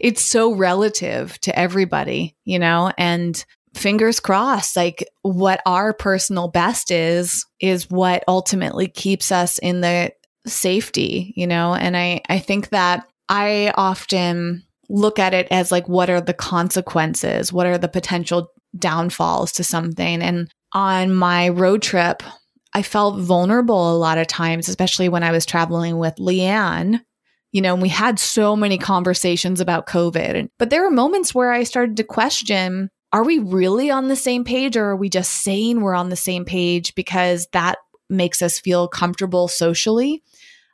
[0.00, 3.42] it's so relative to everybody, you know, and
[3.74, 10.12] fingers crossed, like what our personal best is, is what ultimately keeps us in the
[10.46, 11.74] safety, you know?
[11.74, 16.34] And I, I think that I often look at it as like, what are the
[16.34, 17.52] consequences?
[17.52, 20.22] What are the potential downfalls to something?
[20.22, 22.22] And on my road trip,
[22.72, 27.00] I felt vulnerable a lot of times, especially when I was traveling with Leanne.
[27.52, 30.48] You know, and we had so many conversations about COVID.
[30.58, 34.42] But there were moments where I started to question are we really on the same
[34.42, 37.78] page or are we just saying we're on the same page because that
[38.10, 40.24] makes us feel comfortable socially?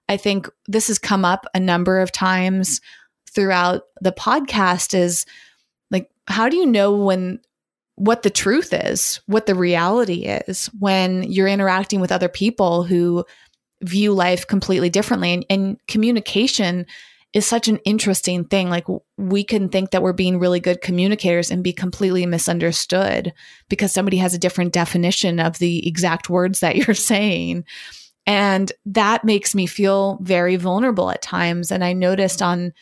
[0.09, 2.81] I think this has come up a number of times
[3.31, 5.27] throughout the podcast is
[5.91, 7.41] like how do you know when
[8.01, 13.27] what the truth is, what the reality is when you're interacting with other people who
[13.83, 16.87] view life completely differently and, and communication
[17.35, 18.71] is such an interesting thing.
[18.71, 18.87] Like
[19.19, 23.35] we can think that we're being really good communicators and be completely misunderstood
[23.69, 27.65] because somebody has a different definition of the exact words that you're saying.
[28.27, 31.71] And that makes me feel very vulnerable at times.
[31.71, 32.73] And I noticed on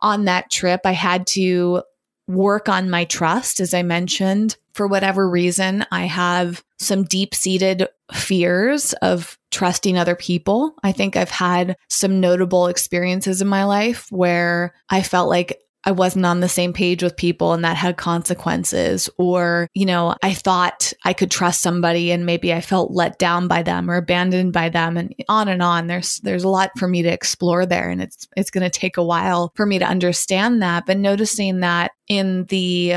[0.00, 1.82] on that trip, I had to
[2.28, 4.56] work on my trust, as I mentioned.
[4.74, 10.74] For whatever reason, I have some deep seated fears of trusting other people.
[10.82, 15.92] I think I've had some notable experiences in my life where I felt like I
[15.92, 19.08] wasn't on the same page with people and that had consequences.
[19.16, 23.46] Or, you know, I thought I could trust somebody and maybe I felt let down
[23.46, 25.86] by them or abandoned by them and on and on.
[25.86, 29.04] There's there's a lot for me to explore there and it's it's gonna take a
[29.04, 30.86] while for me to understand that.
[30.86, 32.96] But noticing that in the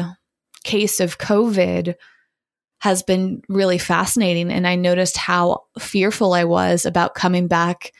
[0.63, 1.95] case of COVID,
[2.81, 4.51] has been really fascinating.
[4.51, 7.91] And I noticed how fearful I was about coming back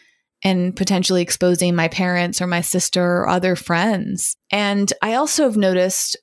[0.43, 4.35] and potentially exposing my parents or my sister or other friends.
[4.51, 6.17] And I also have noticed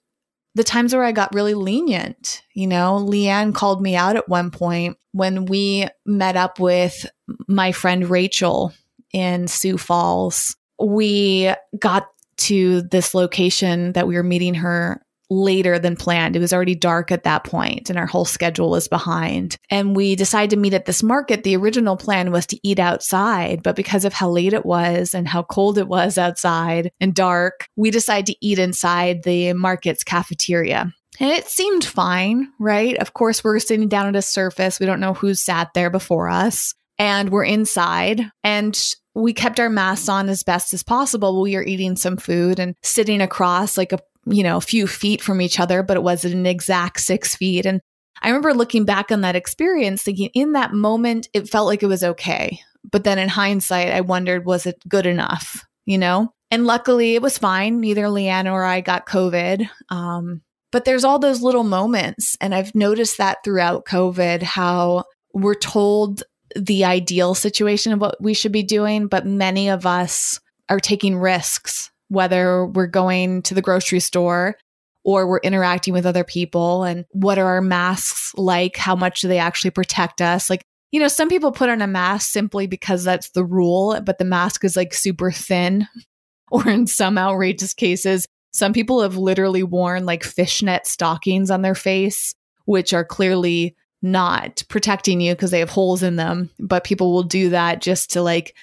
[0.54, 2.42] the times where I got really lenient.
[2.54, 7.06] You know, Leanne called me out at one point when we met up with
[7.46, 8.72] my friend Rachel
[9.12, 10.56] in Sioux Falls.
[10.78, 12.06] We got
[12.38, 16.36] to this location that we were meeting her later than planned.
[16.36, 19.56] It was already dark at that point and our whole schedule was behind.
[19.70, 21.42] And we decided to meet at this market.
[21.42, 25.26] The original plan was to eat outside, but because of how late it was and
[25.26, 30.92] how cold it was outside and dark, we decided to eat inside the market's cafeteria.
[31.18, 32.96] And it seemed fine, right?
[32.98, 34.78] Of course, we're sitting down at a surface.
[34.78, 36.74] We don't know who sat there before us.
[36.98, 38.78] And we're inside and
[39.14, 41.40] we kept our masks on as best as possible.
[41.40, 45.22] We were eating some food and sitting across like a you know, a few feet
[45.22, 47.64] from each other, but it wasn't an exact six feet.
[47.64, 47.80] And
[48.22, 51.86] I remember looking back on that experience thinking in that moment, it felt like it
[51.86, 52.60] was okay.
[52.90, 55.64] But then in hindsight, I wondered, was it good enough?
[55.84, 56.32] You know?
[56.50, 57.80] And luckily it was fine.
[57.80, 59.68] Neither Leanne or I got COVID.
[59.90, 62.36] Um, but there's all those little moments.
[62.40, 66.22] And I've noticed that throughout COVID, how we're told
[66.54, 71.16] the ideal situation of what we should be doing, but many of us are taking
[71.16, 74.56] risks whether we're going to the grocery store
[75.04, 79.28] or we're interacting with other people and what are our masks like how much do
[79.28, 80.50] they actually protect us?
[80.50, 84.18] Like you know some people put on a mask simply because that's the rule but
[84.18, 85.86] the mask is like super thin
[86.50, 88.26] or in some outrageous cases.
[88.52, 94.62] Some people have literally worn like fishnet stockings on their face which are clearly not
[94.68, 98.22] protecting you because they have holes in them but people will do that just to
[98.22, 98.54] like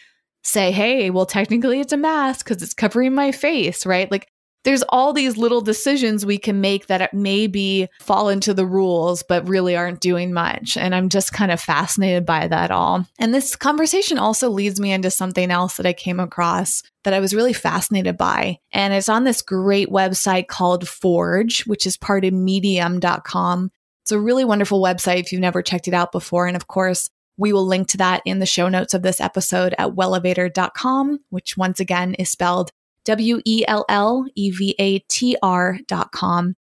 [0.44, 4.12] say, hey, well, technically it's a mask because it's covering my face, right?
[4.12, 4.28] Like
[4.64, 9.24] there's all these little decisions we can make that it maybe fall into the rules,
[9.24, 10.78] but really aren't doing much.
[10.78, 13.06] And I'm just kind of fascinated by that all.
[13.20, 17.20] And this conversation also leads me into something else that I came across that I
[17.20, 18.60] was really fascinated by.
[18.72, 23.72] And it's on this great website called Forge, which is part of medium.com.
[24.04, 26.48] It's a really wonderful website if you've never checked it out before.
[26.48, 29.74] And of course, we will link to that in the show notes of this episode
[29.78, 32.72] at wellevatr.com, which once again is spelled
[33.06, 36.56] W E L L E V A T R.com.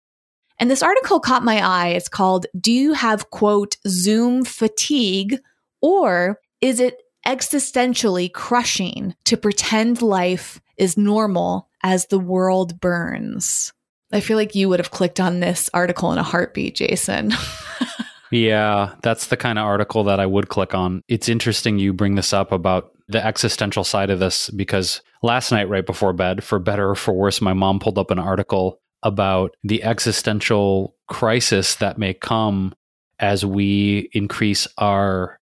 [0.60, 1.88] And this article caught my eye.
[1.88, 5.38] It's called Do You Have, quote, Zoom fatigue
[5.80, 13.72] Or is it existentially crushing to pretend life is normal as the world burns?
[14.10, 17.32] I feel like you would have clicked on this article in a heartbeat, Jason.
[18.30, 21.02] yeah, that's the kind of article that I would click on.
[21.08, 25.68] It's interesting you bring this up about the existential side of this because last night,
[25.68, 29.54] right before bed, for better or for worse, my mom pulled up an article about
[29.62, 32.74] the existential crisis that may come
[33.18, 35.38] as we increase our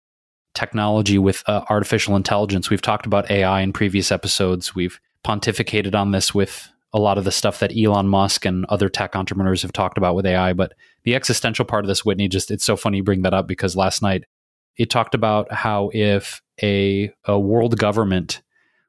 [0.53, 2.69] technology with uh, artificial intelligence.
[2.69, 4.73] We've talked about AI in previous episodes.
[4.75, 8.87] We've pontificated on this with a lot of the stuff that Elon Musk and other
[8.87, 10.53] tech entrepreneurs have talked about with AI.
[10.53, 10.71] But
[11.03, 13.75] the existential part of this, Whitney, just it's so funny you bring that up because
[13.75, 14.23] last night
[14.77, 18.41] it talked about how if a, a world government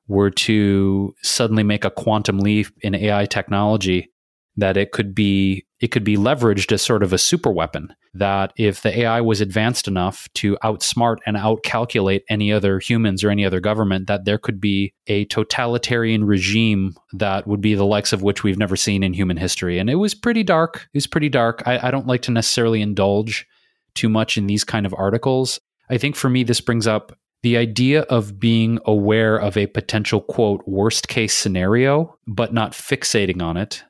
[0.06, 4.08] were to suddenly make a quantum leap in AI technology,
[4.56, 8.52] that it could be it could be leveraged as sort of a super weapon that
[8.56, 13.44] if the AI was advanced enough to outsmart and outcalculate any other humans or any
[13.44, 18.22] other government, that there could be a totalitarian regime that would be the likes of
[18.22, 19.78] which we've never seen in human history.
[19.78, 20.88] And it was pretty dark.
[20.94, 21.62] It was pretty dark.
[21.66, 23.46] I, I don't like to necessarily indulge
[23.94, 25.60] too much in these kind of articles.
[25.90, 30.22] I think for me, this brings up the idea of being aware of a potential
[30.22, 33.84] quote worst case scenario, but not fixating on it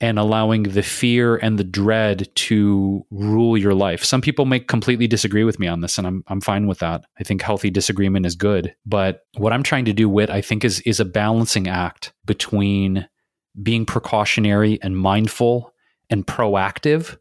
[0.00, 4.02] and allowing the fear and the dread to rule your life.
[4.02, 7.04] Some people may completely disagree with me on this and I'm I'm fine with that.
[7.18, 10.64] I think healthy disagreement is good, but what I'm trying to do with I think
[10.64, 13.08] is is a balancing act between
[13.62, 15.72] being precautionary and mindful
[16.08, 17.18] and proactive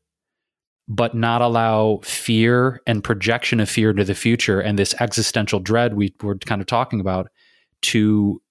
[0.91, 5.95] but not allow fear and projection of fear into the future and this existential dread
[5.95, 7.29] we were kind of talking about
[7.81, 8.41] to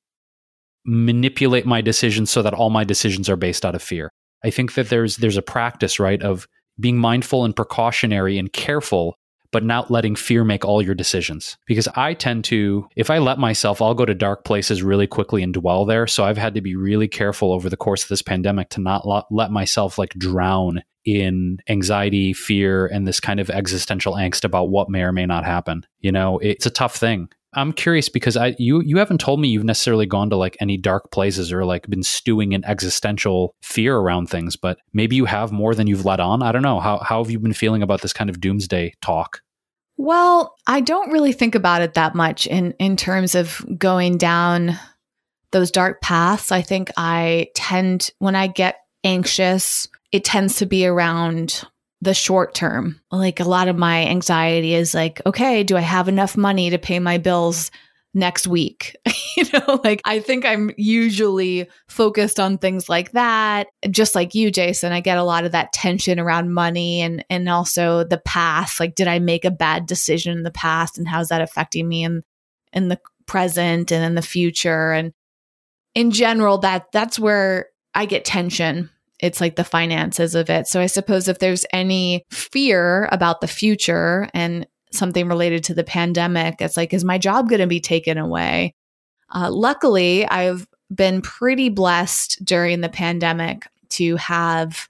[0.88, 4.10] manipulate my decisions so that all my decisions are based out of fear.
[4.44, 6.46] I think that there's there's a practice, right, of
[6.80, 9.16] being mindful and precautionary and careful,
[9.50, 11.56] but not letting fear make all your decisions.
[11.66, 15.42] Because I tend to, if I let myself, I'll go to dark places really quickly
[15.42, 16.06] and dwell there.
[16.06, 19.06] So I've had to be really careful over the course of this pandemic to not
[19.30, 24.90] let myself like drown in anxiety, fear, and this kind of existential angst about what
[24.90, 25.86] may or may not happen.
[26.00, 27.28] You know, it's a tough thing.
[27.58, 30.76] I'm curious because I you you haven't told me you've necessarily gone to like any
[30.76, 35.52] dark places or like been stewing in existential fear around things, but maybe you have
[35.52, 36.42] more than you've let on.
[36.42, 36.80] I don't know.
[36.80, 39.40] How how have you been feeling about this kind of doomsday talk?
[39.96, 44.78] Well, I don't really think about it that much in in terms of going down
[45.50, 46.52] those dark paths.
[46.52, 51.64] I think I tend when I get anxious, it tends to be around
[52.00, 53.00] the short term.
[53.10, 56.78] Like a lot of my anxiety is like, okay, do I have enough money to
[56.78, 57.70] pay my bills
[58.14, 58.96] next week?
[59.36, 63.68] you know, like I think I'm usually focused on things like that.
[63.90, 67.48] Just like you, Jason, I get a lot of that tension around money and and
[67.48, 68.78] also the past.
[68.78, 72.04] Like, did I make a bad decision in the past and how's that affecting me
[72.04, 72.22] in
[72.72, 74.92] in the present and in the future?
[74.92, 75.12] And
[75.94, 78.90] in general, that that's where I get tension
[79.20, 80.66] it's like the finances of it.
[80.66, 85.84] So I suppose if there's any fear about the future and something related to the
[85.84, 88.74] pandemic, it's like, is my job going to be taken away?
[89.34, 94.88] Uh, luckily, I've been pretty blessed during the pandemic to have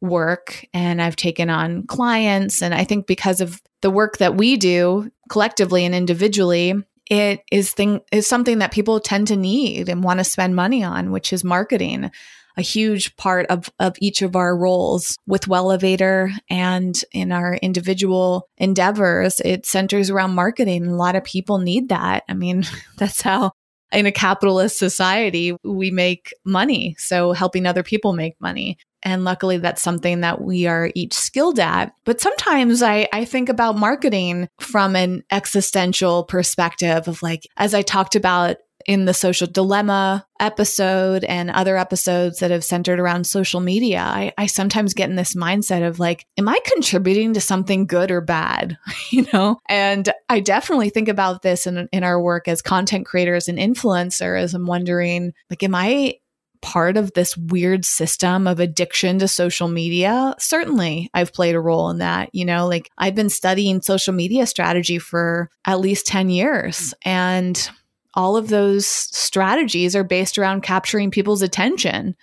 [0.00, 2.62] work and I've taken on clients.
[2.62, 6.74] And I think because of the work that we do collectively and individually,
[7.10, 10.84] it is thing is something that people tend to need and want to spend money
[10.84, 12.10] on, which is marketing
[12.58, 18.48] a huge part of, of each of our roles with Wellevatr and in our individual
[18.58, 19.40] endeavors.
[19.44, 20.86] It centers around marketing.
[20.86, 22.24] A lot of people need that.
[22.28, 22.64] I mean,
[22.98, 23.52] that's how
[23.92, 26.96] in a capitalist society we make money.
[26.98, 28.76] So helping other people make money.
[29.04, 31.92] And luckily, that's something that we are each skilled at.
[32.04, 37.82] But sometimes I, I think about marketing from an existential perspective of like, as I
[37.82, 38.56] talked about
[38.88, 44.32] in the social dilemma episode and other episodes that have centered around social media, I,
[44.38, 48.22] I sometimes get in this mindset of like, am I contributing to something good or
[48.22, 48.78] bad?
[49.10, 49.58] you know?
[49.68, 54.54] And I definitely think about this in, in our work as content creators and influencers.
[54.54, 56.14] I'm wondering, like, am I
[56.62, 60.34] part of this weird system of addiction to social media?
[60.38, 62.30] Certainly, I've played a role in that.
[62.32, 66.94] You know, like I've been studying social media strategy for at least 10 years.
[67.04, 67.70] And
[68.18, 72.16] all of those strategies are based around capturing people's attention.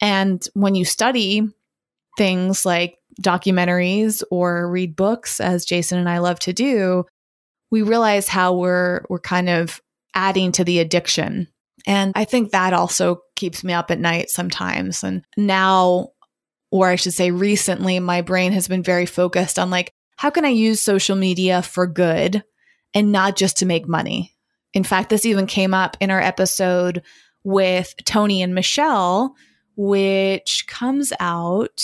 [0.00, 1.48] And when you study
[2.18, 7.04] things like documentaries or read books, as Jason and I love to do,
[7.70, 9.80] we realize how we're we're kind of
[10.16, 11.46] adding to the addiction.
[11.86, 15.04] And I think that also keeps me up at night sometimes.
[15.04, 16.08] And now,
[16.72, 20.44] or I should say recently, my brain has been very focused on like, how can
[20.44, 22.42] I use social media for good
[22.94, 24.34] and not just to make money.
[24.72, 27.02] In fact, this even came up in our episode
[27.44, 29.34] with Tony and Michelle,
[29.76, 31.82] which comes out.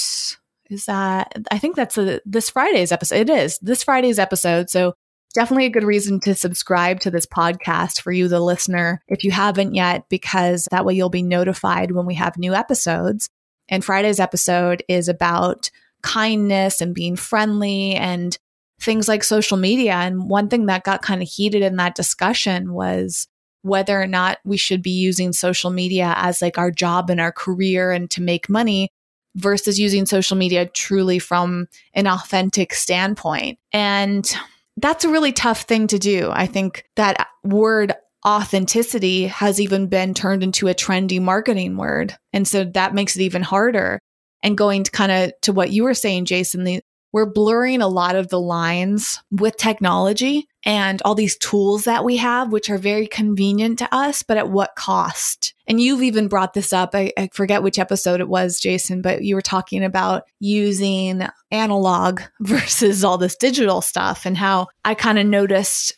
[0.69, 3.29] Is that I think that's a, this Friday's episode.
[3.29, 4.69] It is this Friday's episode.
[4.69, 4.95] So
[5.35, 9.31] definitely a good reason to subscribe to this podcast for you, the listener, if you
[9.31, 13.29] haven't yet, because that way you'll be notified when we have new episodes.
[13.69, 15.71] And Friday's episode is about
[16.03, 18.37] kindness and being friendly and
[18.81, 19.95] things like social media.
[19.95, 23.27] And one thing that got kind of heated in that discussion was
[23.63, 27.33] whether or not we should be using social media as like our job and our
[27.33, 28.89] career and to make money
[29.35, 33.59] versus using social media truly from an authentic standpoint.
[33.73, 34.35] And
[34.77, 36.31] that's a really tough thing to do.
[36.33, 37.95] I think that word
[38.27, 42.17] authenticity has even been turned into a trendy marketing word.
[42.33, 43.99] And so that makes it even harder.
[44.43, 46.81] And going to kind of to what you were saying, Jason, the,
[47.17, 52.19] we're blurring a lot of the lines with technology and all these tools that we
[52.19, 55.55] have, which are very convenient to us, but at what cost?
[55.67, 56.91] And you've even brought this up.
[56.93, 62.21] I, I, forget which episode it was, Jason, but you were talking about using analog
[62.41, 65.95] versus all this digital stuff and how I kind of noticed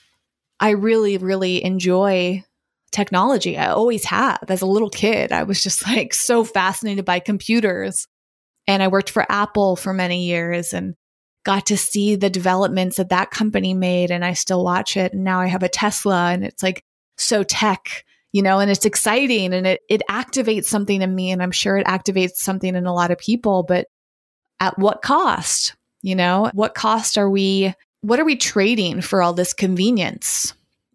[0.60, 2.44] I really, really enjoy
[2.92, 3.58] technology.
[3.58, 4.44] I always have.
[4.46, 8.06] As a little kid, I was just like so fascinated by computers.
[8.68, 10.94] And I worked for Apple for many years and
[11.48, 15.24] got to see the developments that that company made and I still watch it and
[15.24, 16.84] now I have a Tesla and it's like
[17.16, 21.42] so tech you know and it's exciting and it it activates something in me and
[21.42, 23.86] I'm sure it activates something in a lot of people but
[24.60, 26.50] at what cost you know?
[26.52, 27.72] What cost are we
[28.02, 30.52] what are we trading for all this convenience?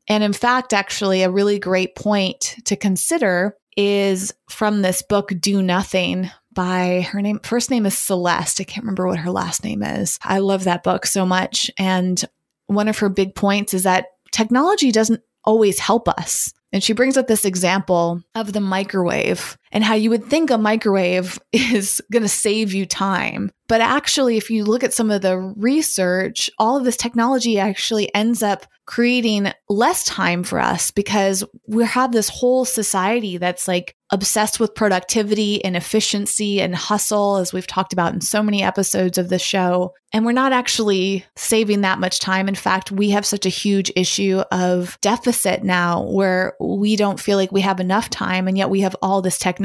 [0.07, 5.63] And in fact actually a really great point to consider is from this book do
[5.63, 8.61] nothing by her name first name is Celeste.
[8.61, 10.19] I can't remember what her last name is.
[10.23, 12.23] I love that book so much and
[12.67, 16.53] one of her big points is that technology doesn't always help us.
[16.71, 20.57] And she brings up this example of the microwave and how you would think a
[20.57, 23.51] microwave is going to save you time.
[23.67, 28.13] But actually, if you look at some of the research, all of this technology actually
[28.13, 33.95] ends up creating less time for us because we have this whole society that's like
[34.11, 39.17] obsessed with productivity and efficiency and hustle, as we've talked about in so many episodes
[39.17, 39.93] of the show.
[40.11, 42.47] And we're not actually saving that much time.
[42.47, 47.37] In fact, we have such a huge issue of deficit now where we don't feel
[47.37, 49.62] like we have enough time, and yet we have all this technology.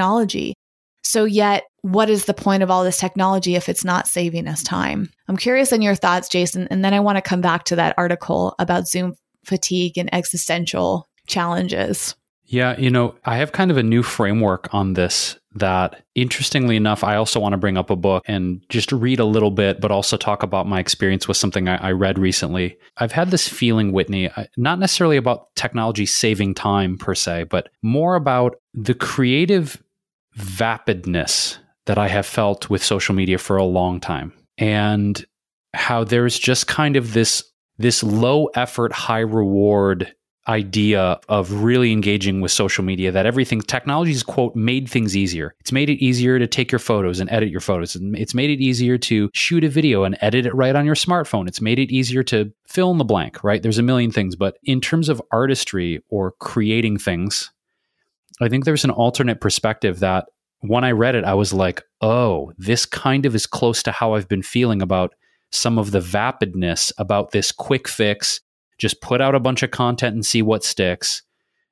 [1.03, 4.63] So, yet, what is the point of all this technology if it's not saving us
[4.63, 5.11] time?
[5.29, 6.69] I'm curious on your thoughts, Jason.
[6.71, 11.09] And then I want to come back to that article about Zoom fatigue and existential
[11.27, 12.15] challenges.
[12.45, 17.05] Yeah, you know, I have kind of a new framework on this that interestingly enough,
[17.05, 19.91] I also want to bring up a book and just read a little bit, but
[19.91, 22.79] also talk about my experience with something I, I read recently.
[22.97, 28.15] I've had this feeling, Whitney, not necessarily about technology saving time per se, but more
[28.15, 29.83] about the creative
[30.39, 34.33] vapidness that I have felt with social media for a long time.
[34.57, 35.25] And
[35.75, 37.43] how there's just kind of this
[37.79, 40.13] this low effort high reward
[40.49, 45.55] idea of really engaging with social media that everything technology's quote made things easier.
[45.61, 47.97] It's made it easier to take your photos and edit your photos.
[48.01, 51.49] It's made it easier to shoot a video and edit it right on your smartphone.
[51.49, 53.63] It's made it easier to fill in the blank right?
[53.63, 57.51] There's a million things but in terms of artistry or creating things
[58.41, 60.27] I think there's an alternate perspective that
[60.61, 64.15] when I read it, I was like, oh, this kind of is close to how
[64.15, 65.15] I've been feeling about
[65.51, 68.41] some of the vapidness about this quick fix.
[68.79, 71.23] Just put out a bunch of content and see what sticks.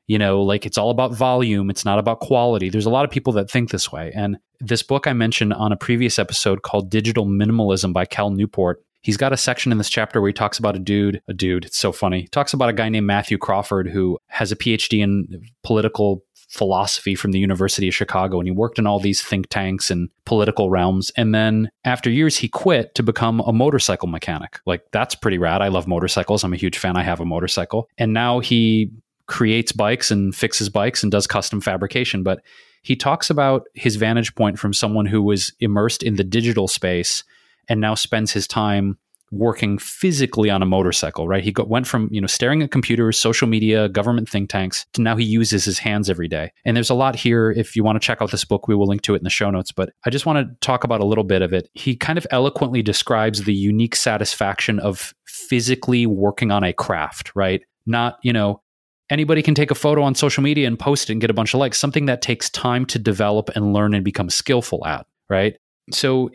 [0.07, 2.71] You know, like it's all about volume, it's not about quality.
[2.71, 4.13] There's a lot of people that think this way.
[4.15, 8.83] And this book I mentioned on a previous episode called Digital Minimalism by Cal Newport
[9.07, 11.65] he's got a section in this chapter where he talks about a dude, a dude,
[11.65, 12.23] it's so funny.
[12.23, 17.15] He talks about a guy named Matthew Crawford who has a PhD in political philosophy
[17.15, 20.71] from the University of Chicago and he worked in all these think tanks and political
[20.71, 21.11] realms.
[21.17, 24.61] And then after years, he quit to become a motorcycle mechanic.
[24.65, 25.63] Like, that's pretty rad.
[25.63, 26.45] I love motorcycles.
[26.45, 26.97] I'm a huge fan.
[26.97, 27.89] I have a motorcycle.
[27.99, 28.93] And now he
[29.27, 32.23] creates bikes and fixes bikes and does custom fabrication.
[32.23, 32.41] But
[32.83, 37.25] he talks about his vantage point from someone who was immersed in the digital space
[37.69, 38.99] and now spends his time
[39.31, 41.43] working physically on a motorcycle, right?
[41.43, 45.03] He got, went from, you know, staring at computers, social media, government think tanks to
[45.03, 46.53] now he uses his hands every day.
[46.65, 47.51] And there's a lot here.
[47.51, 49.31] If you want to check out this book, we will link to it in the
[49.31, 51.69] show notes, but I just want to talk about a little bit of it.
[51.75, 57.63] He kind of eloquently describes the unique satisfaction of physically working on a craft, right?
[57.87, 58.63] Not, you know,
[59.11, 61.55] anybody can take a photo on social media and post it and get a bunch
[61.55, 65.57] of likes, something that takes time to develop and learn and become skillful at, right?
[65.93, 66.31] So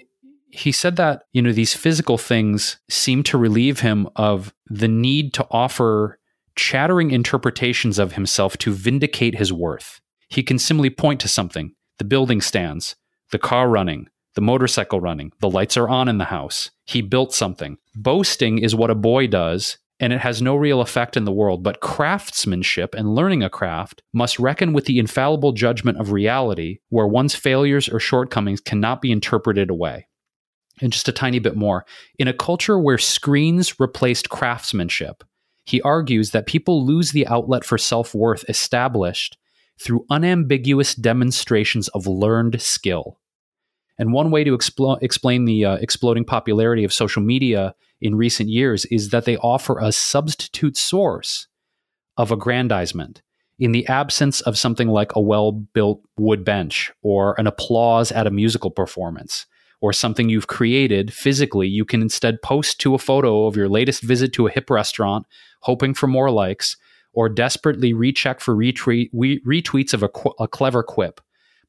[0.52, 5.34] he said that, you know, these physical things seem to relieve him of the need
[5.34, 6.20] to offer
[6.56, 10.02] chattering interpretations of himself to vindicate his worth.
[10.30, 12.95] He can simply point to something the building stands,
[13.32, 16.72] the car running, the motorcycle running, the lights are on in the house.
[16.86, 17.78] He built something.
[17.95, 21.64] Boasting is what a boy does, and it has no real effect in the world.
[21.64, 27.08] But craftsmanship and learning a craft must reckon with the infallible judgment of reality, where
[27.08, 30.08] one's failures or shortcomings cannot be interpreted away.
[30.82, 31.86] And just a tiny bit more
[32.17, 35.23] in a culture where screens replaced craftsmanship,
[35.63, 39.38] he argues that people lose the outlet for self worth established
[39.79, 43.19] through unambiguous demonstrations of learned skill.
[43.97, 48.49] And one way to expl- explain the uh, exploding popularity of social media in recent
[48.49, 51.47] years is that they offer a substitute source
[52.17, 53.21] of aggrandizement
[53.59, 58.27] in the absence of something like a well built wood bench or an applause at
[58.27, 59.45] a musical performance
[59.82, 64.03] or something you've created physically, you can instead post to a photo of your latest
[64.03, 65.25] visit to a hip restaurant,
[65.61, 66.77] hoping for more likes,
[67.13, 71.19] or desperately recheck for retweet, re- retweets of a, qu- a clever quip.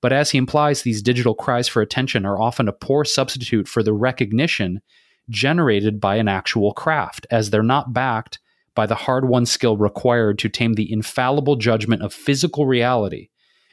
[0.03, 3.83] But as he implies, these digital cries for attention are often a poor substitute for
[3.83, 4.83] the recognition
[5.31, 8.39] generated by an actual craft, as they're not backed
[8.75, 13.29] by the hard won skill required to tame the infallible judgment of physical reality.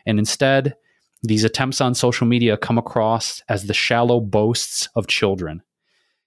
[0.06, 0.76] And instead,
[1.22, 5.62] these attempts on social media come across as the shallow boasts of children.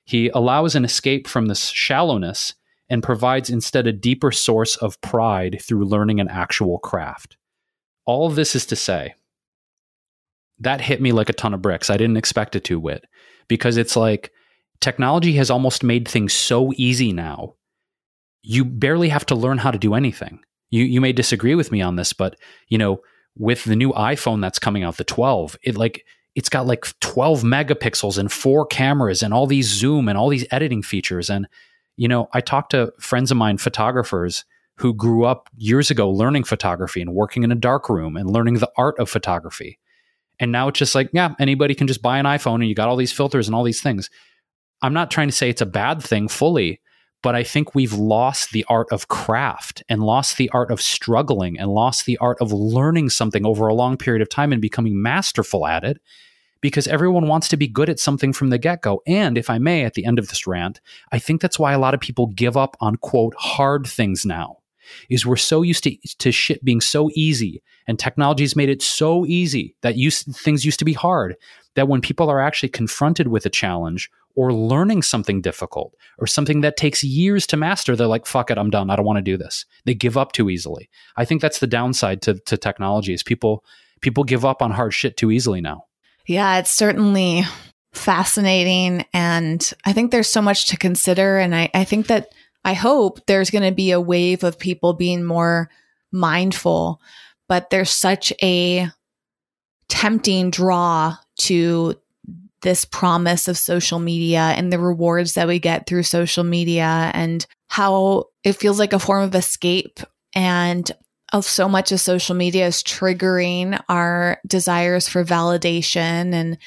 [0.05, 2.55] He allows an escape from this shallowness
[2.90, 7.36] and provides instead a deeper source of pride through learning an actual craft.
[8.05, 9.14] All this is to say,
[10.59, 11.90] that hit me like a ton of bricks.
[11.90, 13.07] I didn't expect it to, Wit,
[13.49, 14.30] because it's like
[14.80, 17.55] technology has almost made things so easy now.
[18.43, 20.40] You barely have to learn how to do anything.
[20.70, 22.36] You you may disagree with me on this, but
[22.68, 22.99] you know,
[23.37, 26.05] with the new iPhone that's coming out, the 12, it like
[26.35, 30.47] it's got like 12 megapixels and four cameras and all these zoom and all these
[30.51, 31.28] editing features.
[31.28, 31.47] And,
[31.97, 34.45] you know, I talked to friends of mine, photographers,
[34.78, 38.55] who grew up years ago learning photography and working in a dark room and learning
[38.55, 39.78] the art of photography.
[40.41, 42.89] And now it's just like, yeah, anybody can just buy an iPhone and you got
[42.89, 44.09] all these filters and all these things.
[44.80, 46.80] I'm not trying to say it's a bad thing fully,
[47.23, 51.59] but I think we've lost the art of craft and lost the art of struggling
[51.59, 55.01] and lost the art of learning something over a long period of time and becoming
[55.01, 56.01] masterful at it
[56.61, 59.03] because everyone wants to be good at something from the get go.
[59.07, 61.79] And if I may, at the end of this rant, I think that's why a
[61.79, 64.59] lot of people give up on quote hard things now.
[65.09, 69.25] Is we're so used to, to shit being so easy and technology's made it so
[69.27, 71.37] easy that used, things used to be hard
[71.75, 76.61] that when people are actually confronted with a challenge or learning something difficult or something
[76.62, 78.91] that takes years to master, they're like, fuck it, I'm done.
[78.91, 79.64] I don't want to do this.
[79.85, 80.89] They give up too easily.
[81.16, 83.64] I think that's the downside to, to technology is people
[84.01, 85.85] people give up on hard shit too easily now.
[86.26, 87.45] Yeah, it's certainly
[87.93, 89.05] fascinating.
[89.12, 91.39] And I think there's so much to consider.
[91.39, 92.28] And I, I think that
[92.64, 95.70] I hope there's going to be a wave of people being more
[96.11, 97.01] mindful,
[97.49, 98.89] but there's such a
[99.89, 101.95] tempting draw to
[102.62, 107.46] this promise of social media and the rewards that we get through social media and
[107.68, 110.00] how it feels like a form of escape
[110.34, 110.90] and
[111.32, 116.58] of so much of social media is triggering our desires for validation and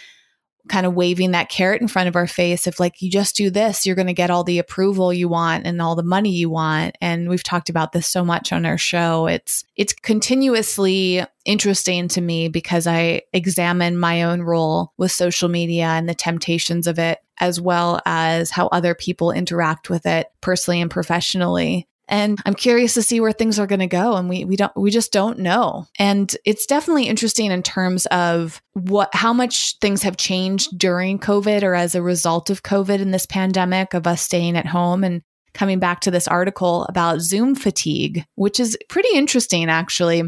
[0.68, 3.50] kind of waving that carrot in front of our face if like you just do
[3.50, 6.50] this you're going to get all the approval you want and all the money you
[6.50, 6.96] want.
[7.02, 9.28] And we've talked about this so much on our show.
[9.28, 15.86] It's it's continuously interesting to me because I examine my own role with social media
[15.86, 20.82] and the temptations of it as well as how other people interact with it personally
[20.82, 24.46] and professionally and I'm curious to see where things are going to go and we
[24.46, 25.88] we don't we just don't know.
[25.98, 31.64] And it's definitely interesting in terms of what how much things have changed during COVID
[31.64, 35.22] or as a result of COVID in this pandemic of us staying at home and
[35.54, 40.24] coming back to this article about Zoom fatigue, which is pretty interesting actually.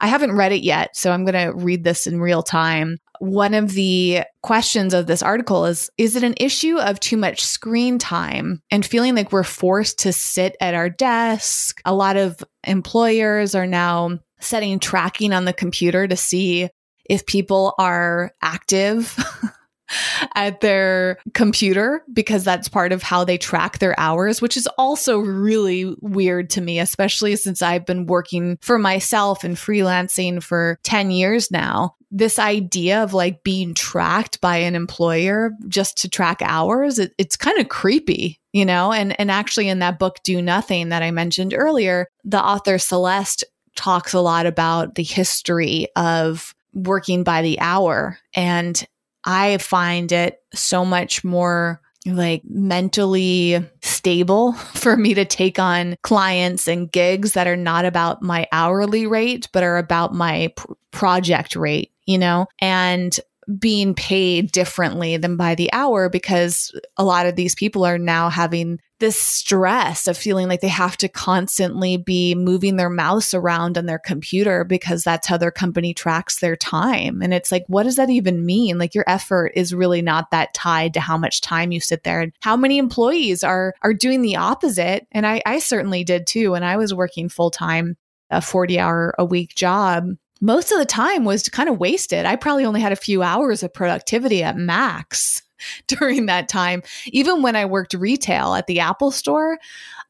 [0.00, 3.54] I haven't read it yet, so I'm going to read this in real time one
[3.54, 7.98] of the questions of this article is Is it an issue of too much screen
[7.98, 11.80] time and feeling like we're forced to sit at our desk?
[11.84, 16.68] A lot of employers are now setting tracking on the computer to see
[17.08, 19.16] if people are active
[20.34, 25.18] at their computer because that's part of how they track their hours, which is also
[25.18, 31.10] really weird to me, especially since I've been working for myself and freelancing for 10
[31.10, 31.94] years now.
[32.10, 37.36] This idea of like being tracked by an employer just to track hours, it, it's
[37.36, 38.92] kind of creepy, you know?
[38.92, 43.44] And, and actually, in that book, Do Nothing, that I mentioned earlier, the author Celeste
[43.76, 48.86] talks a lot about the history of working by the hour and
[49.28, 56.66] I find it so much more like mentally stable for me to take on clients
[56.66, 61.54] and gigs that are not about my hourly rate, but are about my pr- project
[61.54, 62.46] rate, you know?
[62.60, 63.20] And
[63.58, 68.30] being paid differently than by the hour because a lot of these people are now
[68.30, 73.78] having this stress of feeling like they have to constantly be moving their mouse around
[73.78, 77.22] on their computer because that's how their company tracks their time.
[77.22, 78.78] And it's like, what does that even mean?
[78.78, 82.20] Like your effort is really not that tied to how much time you sit there
[82.20, 85.06] and how many employees are, are doing the opposite.
[85.12, 86.52] And I, I certainly did too.
[86.52, 87.96] When I was working full time,
[88.30, 90.08] a 40 hour a week job,
[90.40, 92.24] most of the time was kind of wasted.
[92.24, 95.42] I probably only had a few hours of productivity at max
[95.86, 96.82] during that time.
[97.06, 99.58] Even when I worked retail at the Apple store,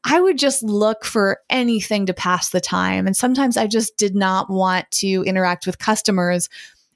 [0.03, 3.05] I would just look for anything to pass the time.
[3.05, 6.49] And sometimes I just did not want to interact with customers.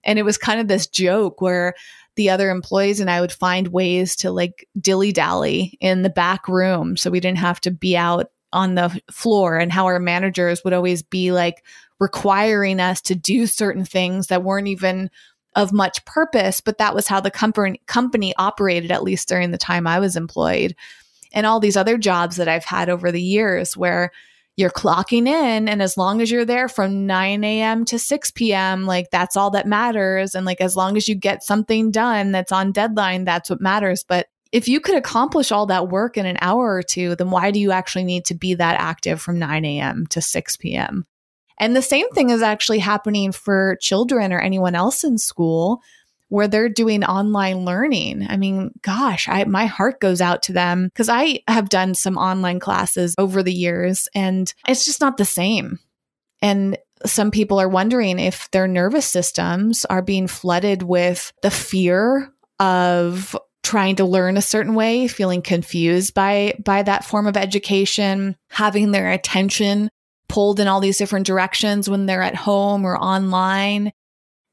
[0.03, 1.73] And it was kind of this joke where
[2.15, 6.47] the other employees and I would find ways to like dilly dally in the back
[6.47, 10.63] room so we didn't have to be out on the floor and how our managers
[10.63, 11.63] would always be like
[11.99, 15.09] requiring us to do certain things that weren't even
[15.55, 19.57] of much purpose, but that was how the company company operated at least during the
[19.57, 20.75] time I was employed.
[21.33, 24.11] And all these other jobs that I've had over the years where
[24.55, 27.85] you're clocking in and as long as you're there from 9 a.m.
[27.85, 30.35] to 6 p.m., like that's all that matters.
[30.35, 34.05] And like as long as you get something done that's on deadline, that's what matters.
[34.07, 37.49] But if you could accomplish all that work in an hour or two, then why
[37.49, 40.05] do you actually need to be that active from 9 a.m.
[40.07, 41.07] to 6 p.m.?
[41.59, 45.81] And the same thing is actually happening for children or anyone else in school
[46.29, 48.25] where they're doing online learning.
[48.27, 52.17] I mean, gosh, I, my heart goes out to them because I have done some
[52.17, 55.79] online classes over the years and it's just not the same.
[56.41, 62.33] And some people are wondering if their nervous systems are being flooded with the fear
[62.59, 68.35] of trying to learn a certain way, feeling confused by by that form of education,
[68.49, 69.89] having their attention
[70.33, 73.91] pulled in all these different directions when they're at home or online.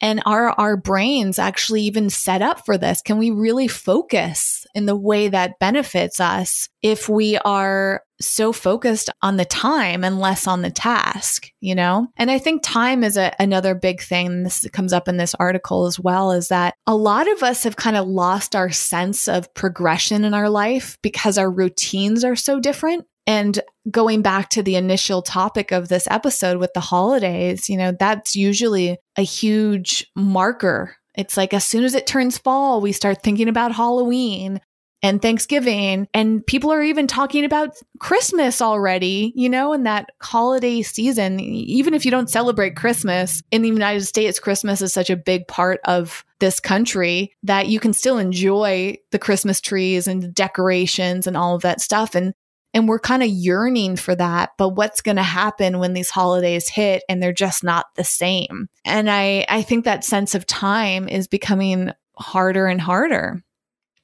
[0.02, 3.00] And are our brains actually even set up for this?
[3.00, 9.08] Can we really focus in the way that benefits us if we are so focused
[9.22, 12.08] on the time and less on the task, you know?
[12.16, 14.42] And I think time is a, another big thing.
[14.42, 17.76] This comes up in this article as well is that a lot of us have
[17.76, 22.60] kind of lost our sense of progression in our life because our routines are so
[22.60, 23.06] different.
[23.26, 23.60] And
[23.90, 28.34] going back to the initial topic of this episode with the holidays, you know, that's
[28.34, 30.96] usually a huge marker.
[31.14, 34.60] It's like as soon as it turns fall, we start thinking about Halloween
[35.02, 36.08] and Thanksgiving.
[36.12, 41.40] And people are even talking about Christmas already, you know, in that holiday season.
[41.40, 45.46] Even if you don't celebrate Christmas in the United States, Christmas is such a big
[45.48, 51.36] part of this country that you can still enjoy the Christmas trees and decorations and
[51.36, 52.14] all of that stuff.
[52.14, 52.34] And
[52.72, 54.50] and we're kind of yearning for that.
[54.56, 58.68] But what's going to happen when these holidays hit and they're just not the same?
[58.84, 63.42] And I, I think that sense of time is becoming harder and harder.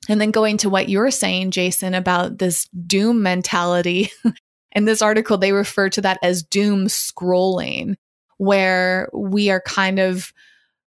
[0.09, 4.11] And then going to what you're saying, Jason, about this doom mentality.
[4.73, 7.95] In this article, they refer to that as doom scrolling,
[8.37, 10.33] where we are kind of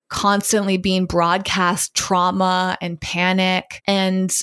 [0.10, 3.82] constantly being broadcast trauma and panic.
[3.86, 4.36] And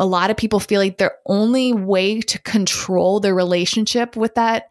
[0.00, 4.70] a lot of people feel like their only way to control their relationship with that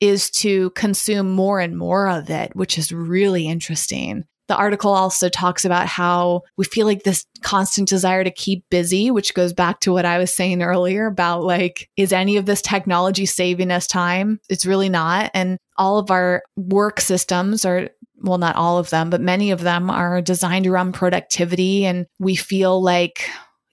[0.00, 4.24] is to consume more and more of it, which is really interesting.
[4.48, 9.10] The article also talks about how we feel like this constant desire to keep busy,
[9.10, 12.62] which goes back to what I was saying earlier about like, is any of this
[12.62, 14.40] technology saving us time?
[14.48, 15.30] It's really not.
[15.34, 17.90] And all of our work systems are
[18.22, 21.86] well, not all of them, but many of them are designed around productivity.
[21.86, 23.30] And we feel like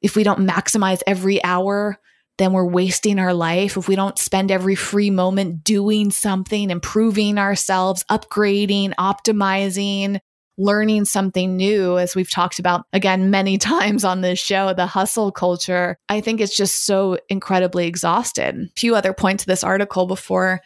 [0.07, 1.99] if we don't maximize every hour,
[2.37, 3.75] then we're wasting our life.
[3.75, 10.19] If we don't spend every free moment doing something, improving ourselves, upgrading, optimizing,
[10.57, 15.29] learning something new, as we've talked about again many times on this show, the hustle
[15.29, 18.55] culture, I think it's just so incredibly exhausted.
[18.55, 20.61] A few other points to this article before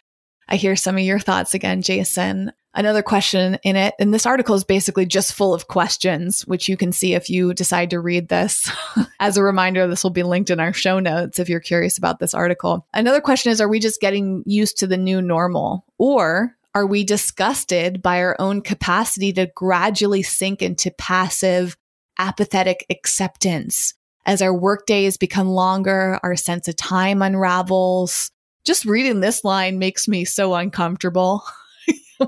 [0.48, 3.94] I hear some of your thoughts again, Jason another question in it.
[3.98, 7.54] And this article is basically just full of questions, which you can see if you
[7.54, 8.70] decide to read this.
[9.20, 12.18] As a reminder, this will be linked in our show notes if you're curious about
[12.18, 12.86] this article.
[12.92, 15.84] Another question is Are we just getting used to the new normal?
[15.98, 21.76] Or are we disgusted by our own capacity to gradually sink into passive,
[22.18, 23.94] apathetic acceptance?
[24.24, 28.30] As our workdays become longer, our sense of time unravels.
[28.64, 31.42] Just reading this line makes me so uncomfortable.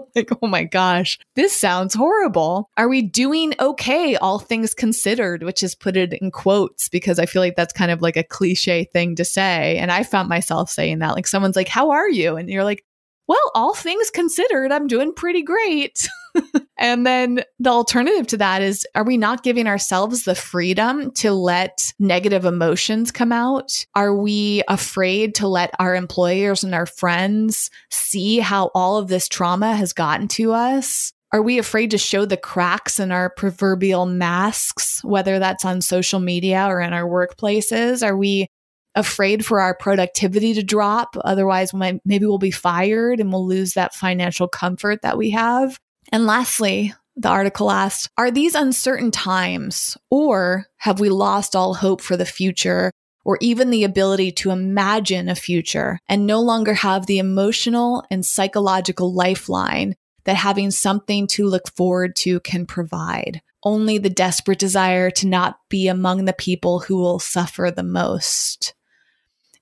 [0.15, 2.71] like, oh my gosh, this sounds horrible.
[2.77, 5.43] Are we doing okay, all things considered?
[5.43, 8.25] Which is put it in quotes because I feel like that's kind of like a
[8.25, 9.77] cliche thing to say.
[9.79, 11.15] And I found myself saying that.
[11.15, 12.37] Like someone's like, How are you?
[12.37, 12.85] And you're like,
[13.27, 16.09] well, all things considered, I'm doing pretty great.
[16.79, 21.33] and then the alternative to that is are we not giving ourselves the freedom to
[21.33, 23.87] let negative emotions come out?
[23.95, 29.29] Are we afraid to let our employers and our friends see how all of this
[29.29, 31.13] trauma has gotten to us?
[31.33, 36.21] Are we afraid to show the cracks in our proverbial masks, whether that's on social
[36.21, 38.07] media or in our workplaces?
[38.07, 38.49] Are we
[38.95, 41.17] afraid for our productivity to drop.
[41.25, 45.79] Otherwise, maybe we'll be fired and we'll lose that financial comfort that we have.
[46.15, 52.01] And lastly, the article asked Are these uncertain times, or have we lost all hope
[52.01, 52.93] for the future,
[53.25, 58.25] or even the ability to imagine a future, and no longer have the emotional and
[58.25, 63.43] psychological lifeline that having something to look forward to can provide?
[63.65, 68.73] Only the desperate desire to not be among the people who will suffer the most.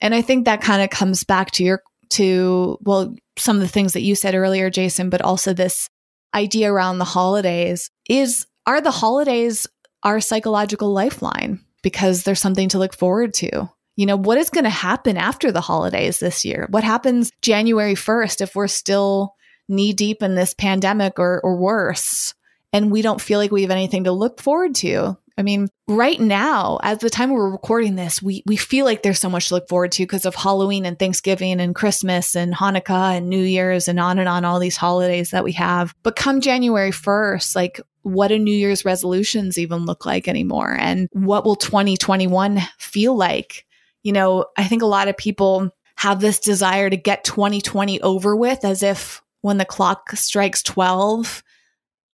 [0.02, 3.68] And I think that kind of comes back to your, to, well, some of the
[3.68, 5.88] things that you said earlier, Jason, but also this
[6.34, 9.66] idea around the holidays is are the holidays
[10.02, 13.68] our psychological lifeline because there's something to look forward to?
[13.96, 16.66] You know, what is going to happen after the holidays this year?
[16.70, 19.34] What happens January 1st if we're still
[19.68, 22.34] knee deep in this pandemic or, or worse?
[22.72, 25.18] And we don't feel like we have anything to look forward to.
[25.38, 29.18] I mean, right now, at the time we're recording this, we we feel like there's
[29.18, 33.16] so much to look forward to because of Halloween and Thanksgiving and Christmas and Hanukkah
[33.16, 35.94] and New Year's and on and on all these holidays that we have.
[36.02, 40.76] But come January 1st, like what do New Year's resolutions even look like anymore?
[40.78, 43.66] And what will 2021 feel like?
[44.02, 48.36] You know, I think a lot of people have this desire to get 2020 over
[48.36, 51.42] with as if when the clock strikes 12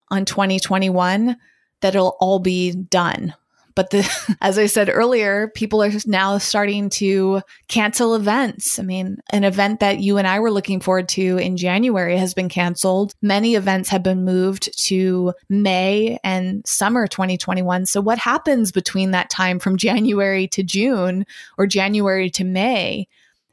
[0.10, 1.38] on 2021
[1.82, 3.34] that it'll all be done.
[3.78, 8.80] But the, as I said earlier, people are now starting to cancel events.
[8.80, 12.34] I mean, an event that you and I were looking forward to in January has
[12.34, 13.14] been canceled.
[13.22, 17.86] Many events have been moved to May and summer 2021.
[17.86, 21.26] So, what happens between that time from January to June
[21.58, 23.08] or January to May?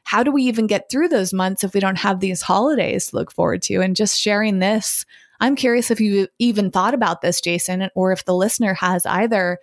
[0.05, 3.17] How do we even get through those months if we don't have these holidays to
[3.17, 3.81] look forward to?
[3.81, 5.05] And just sharing this
[5.41, 9.59] I'm curious if you even thought about this, Jason, or if the listener has either.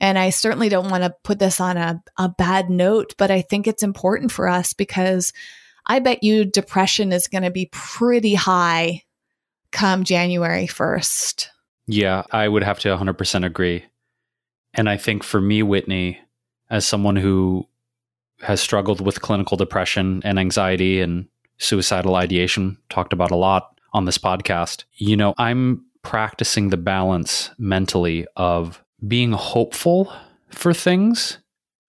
[0.00, 3.42] And I certainly don't want to put this on a, a bad note, but I
[3.42, 5.32] think it's important for us because
[5.86, 9.02] I bet you depression is going to be pretty high
[9.72, 11.48] come January 1st.
[11.86, 13.84] Yeah, I would have to 100% agree.
[14.74, 16.20] And I think for me, Whitney,
[16.68, 17.68] as someone who
[18.40, 24.04] has struggled with clinical depression and anxiety and suicidal ideation, talked about a lot on
[24.04, 30.12] this podcast, you know, I'm practicing the balance mentally of being hopeful
[30.50, 31.38] for things,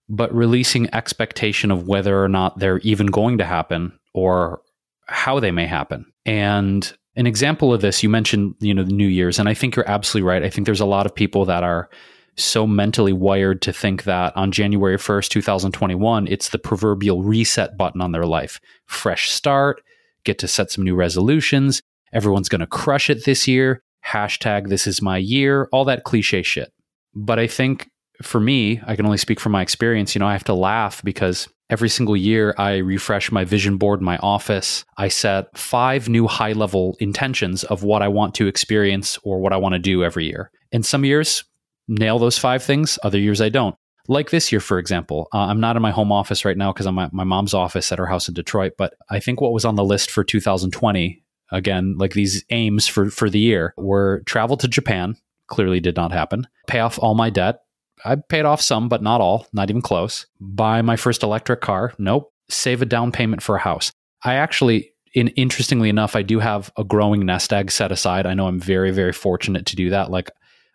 [0.09, 4.61] but releasing expectation of whether or not they're even going to happen or
[5.07, 6.05] how they may happen.
[6.25, 9.75] And an example of this, you mentioned, you know, the New Year's, and I think
[9.75, 10.43] you're absolutely right.
[10.43, 11.89] I think there's a lot of people that are
[12.37, 17.99] so mentally wired to think that on January 1st, 2021, it's the proverbial reset button
[17.99, 18.61] on their life.
[18.85, 19.81] Fresh start,
[20.23, 21.81] get to set some new resolutions,
[22.13, 23.81] Everyone's going to crush it this year.
[24.05, 26.71] Hashtag this is my year, all that cliche shit.
[27.13, 27.89] But I think
[28.21, 30.15] for me, I can only speak from my experience.
[30.15, 33.99] You know, I have to laugh because every single year I refresh my vision board
[33.99, 34.85] in my office.
[34.97, 39.53] I set five new high level intentions of what I want to experience or what
[39.53, 40.51] I want to do every year.
[40.71, 41.43] And some years
[41.87, 43.75] nail those five things, other years I don't.
[44.09, 46.85] Like this year, for example, uh, I'm not in my home office right now because
[46.85, 48.73] I'm at my mom's office at her house in Detroit.
[48.77, 53.09] But I think what was on the list for 2020 again, like these aims for
[53.09, 55.15] for the year were travel to Japan.
[55.47, 56.47] Clearly, did not happen.
[56.67, 57.61] Pay off all my debt.
[58.03, 59.47] I paid off some, but not all.
[59.53, 60.27] Not even close.
[60.39, 61.93] Buy my first electric car.
[61.97, 62.31] Nope.
[62.49, 63.91] Save a down payment for a house.
[64.23, 68.25] I actually, in interestingly enough, I do have a growing nest egg set aside.
[68.25, 70.11] I know I'm very, very fortunate to do that.
[70.11, 70.29] Like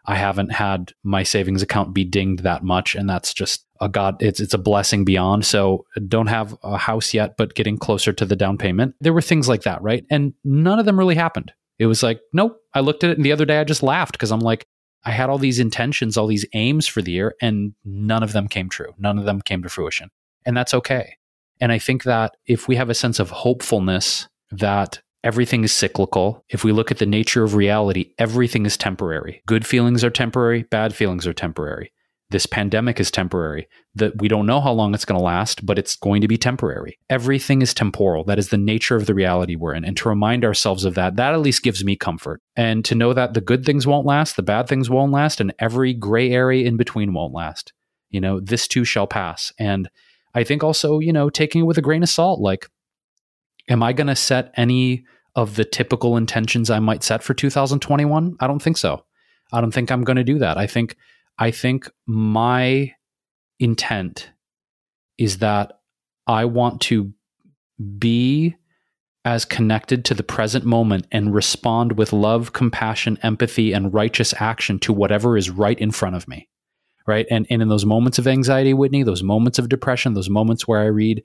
[0.04, 4.20] I haven't had my savings account be dinged that much, and that's just a god.
[4.20, 5.44] It's it's a blessing beyond.
[5.46, 8.94] So don't have a house yet, but getting closer to the down payment.
[9.00, 10.04] There were things like that, right?
[10.10, 11.52] And none of them really happened.
[11.78, 12.58] It was like, nope.
[12.74, 14.66] I looked at it, and the other day I just laughed because I'm like,
[15.04, 18.48] I had all these intentions, all these aims for the year, and none of them
[18.48, 18.94] came true.
[18.98, 20.10] None of them came to fruition,
[20.44, 21.16] and that's okay.
[21.60, 26.44] And I think that if we have a sense of hopefulness that everything is cyclical.
[26.48, 29.42] If we look at the nature of reality, everything is temporary.
[29.46, 31.92] Good feelings are temporary, bad feelings are temporary.
[32.32, 33.68] this pandemic is temporary.
[33.94, 36.38] That we don't know how long it's going to last, but it's going to be
[36.38, 36.98] temporary.
[37.08, 38.24] Everything is temporal.
[38.24, 39.84] That is the nature of the reality we're in.
[39.84, 42.40] And to remind ourselves of that, that at least gives me comfort.
[42.56, 45.54] And to know that the good things won't last, the bad things won't last, and
[45.58, 47.72] every gray area in between won't last.
[48.10, 49.52] You know, this too shall pass.
[49.58, 49.88] And
[50.34, 52.68] I think also, you know, taking it with a grain of salt, like,
[53.68, 55.04] am I going to set any
[55.34, 58.36] of the typical intentions I might set for 2021?
[58.40, 59.04] I don't think so.
[59.52, 60.56] I don't think I'm going to do that.
[60.56, 60.96] I think
[61.38, 62.94] I think my
[63.58, 64.30] intent
[65.18, 65.80] is that
[66.26, 67.12] I want to
[67.98, 68.56] be
[69.24, 74.78] as connected to the present moment and respond with love, compassion, empathy, and righteous action
[74.80, 76.48] to whatever is right in front of me.
[77.06, 77.26] Right.
[77.30, 80.80] And, and in those moments of anxiety, Whitney, those moments of depression, those moments where
[80.80, 81.24] I read,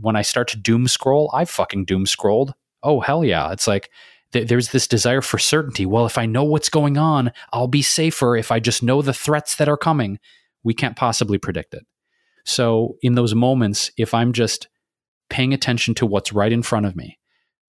[0.00, 2.54] when I start to doom scroll, I've fucking doom scrolled.
[2.82, 3.52] Oh, hell yeah.
[3.52, 3.90] It's like,
[4.32, 5.86] th- there's this desire for certainty.
[5.86, 9.12] Well, if I know what's going on, I'll be safer if I just know the
[9.12, 10.18] threats that are coming.
[10.62, 11.86] We can't possibly predict it.
[12.44, 14.68] So, in those moments, if I'm just
[15.28, 17.18] paying attention to what's right in front of me,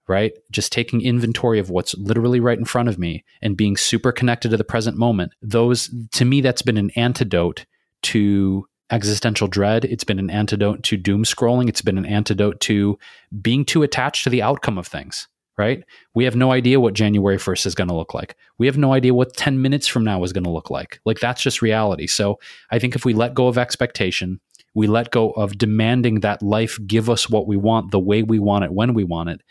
[0.07, 0.33] right?
[0.51, 4.49] Just taking inventory of what's literally right in front of me and being super connected
[4.49, 7.65] to the present moment, those, to me, that's been an antidote
[8.03, 9.85] to existential dread.
[9.85, 11.69] It's been an antidote to doom scrolling.
[11.69, 12.99] It's been an antidote to
[13.41, 15.27] being too attached to the outcome of things
[15.61, 15.83] right?
[16.15, 18.35] We have no idea what January 1st is going to look like.
[18.57, 20.99] We have no idea what 10 minutes from now is going to look like.
[21.05, 22.07] Like that's just reality.
[22.07, 22.39] So
[22.71, 24.39] I think if we let go of expectation,
[24.73, 28.39] we let go of demanding that life give us what we want the way we
[28.39, 29.41] want it when we want it.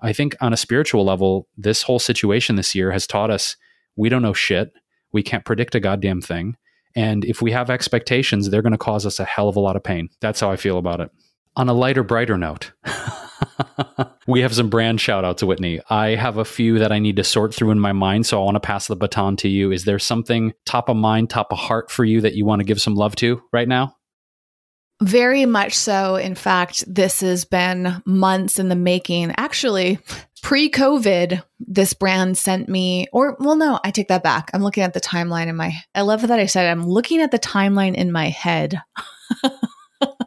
[0.00, 3.56] I think on a spiritual level, this whole situation this year has taught us
[3.96, 4.72] we don't know shit.
[5.12, 6.56] We can't predict a goddamn thing.
[6.96, 9.76] And if we have expectations, they're going to cause us a hell of a lot
[9.76, 10.08] of pain.
[10.20, 11.10] That's how I feel about it.
[11.54, 12.72] On a lighter, brighter note,
[14.26, 15.80] we have some brand shout outs, Whitney.
[15.90, 18.44] I have a few that I need to sort through in my mind, so I
[18.44, 19.72] want to pass the baton to you.
[19.72, 22.64] Is there something top of mind, top of heart for you that you want to
[22.64, 23.94] give some love to right now?
[25.02, 26.16] Very much so.
[26.16, 29.34] In fact, this has been months in the making.
[29.36, 29.98] Actually,
[30.46, 34.48] pre COVID, this brand sent me, or well, no, I take that back.
[34.54, 37.32] I'm looking at the timeline in my, I love that I said I'm looking at
[37.32, 38.80] the timeline in my head.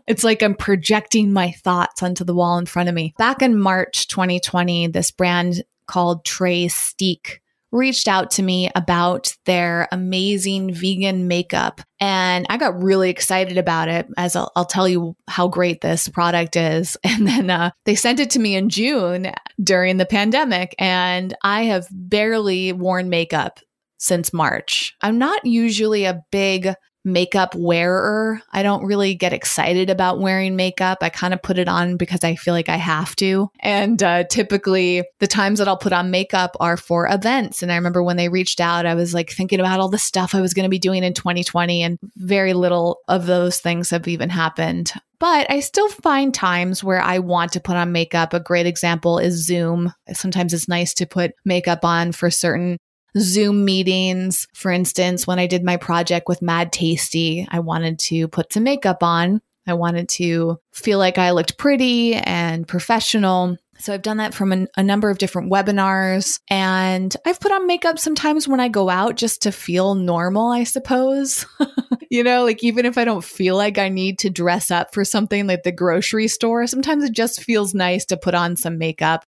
[0.07, 3.13] It's like I'm projecting my thoughts onto the wall in front of me.
[3.19, 7.41] Back in March 2020, this brand called Trestique
[7.71, 11.81] reached out to me about their amazing vegan makeup.
[11.99, 16.07] And I got really excited about it, as I'll, I'll tell you how great this
[16.07, 16.97] product is.
[17.09, 21.63] And then uh, they sent it to me in June during the pandemic, and I
[21.63, 23.59] have barely worn makeup
[23.97, 24.95] since March.
[25.01, 26.73] I'm not usually a big
[27.11, 28.41] makeup wearer.
[28.51, 30.99] I don't really get excited about wearing makeup.
[31.01, 33.49] I kind of put it on because I feel like I have to.
[33.59, 37.61] And uh, typically, the times that I'll put on makeup are for events.
[37.61, 40.35] And I remember when they reached out, I was like thinking about all the stuff
[40.35, 44.07] I was going to be doing in 2020, and very little of those things have
[44.07, 44.91] even happened.
[45.19, 48.33] But I still find times where I want to put on makeup.
[48.33, 49.93] A great example is Zoom.
[50.13, 52.77] Sometimes it's nice to put makeup on for certain
[53.17, 54.47] Zoom meetings.
[54.53, 58.63] For instance, when I did my project with Mad Tasty, I wanted to put some
[58.63, 59.41] makeup on.
[59.67, 63.57] I wanted to feel like I looked pretty and professional.
[63.77, 66.39] So I've done that from a, a, number of different webinars.
[66.49, 70.65] And I've put on makeup sometimes when I go out just to feel normal, I
[70.65, 71.45] suppose.
[72.09, 75.05] you know, like even if I don't feel like I need to dress up for
[75.05, 79.23] something like the grocery store, sometimes it just feels nice to put on some makeup.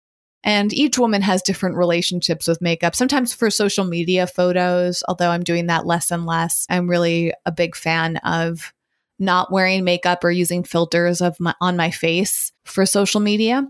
[0.47, 2.95] And each woman has different relationships with makeup.
[2.95, 7.51] Sometimes for social media photos, although I'm doing that less and less, I'm really a
[7.51, 8.73] big fan of
[9.19, 13.67] not wearing makeup or using filters of my, on my face for social media.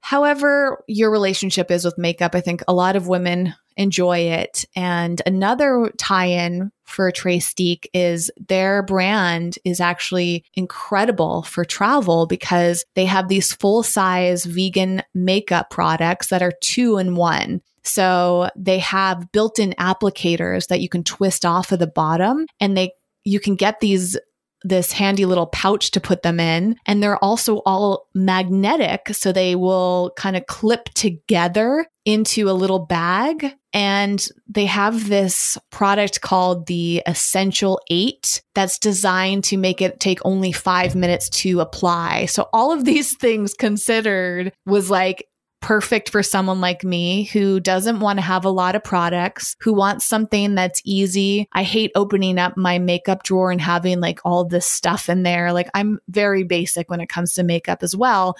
[0.00, 4.66] However, your relationship is with makeup, I think a lot of women enjoy it.
[4.76, 12.84] And another tie in for Trestique is their brand is actually incredible for travel because
[12.94, 17.62] they have these full size vegan makeup products that are two in one.
[17.82, 22.76] So they have built in applicators that you can twist off of the bottom and
[22.76, 22.92] they
[23.24, 24.18] you can get these
[24.62, 26.76] this handy little pouch to put them in.
[26.86, 29.08] And they're also all magnetic.
[29.12, 33.54] So they will kind of clip together into a little bag.
[33.72, 40.18] And they have this product called the Essential 8 that's designed to make it take
[40.24, 42.26] only five minutes to apply.
[42.26, 45.26] So, all of these things considered was like
[45.60, 49.72] perfect for someone like me who doesn't want to have a lot of products, who
[49.72, 51.46] wants something that's easy.
[51.52, 55.52] I hate opening up my makeup drawer and having like all this stuff in there.
[55.52, 58.36] Like I'm very basic when it comes to makeup as well.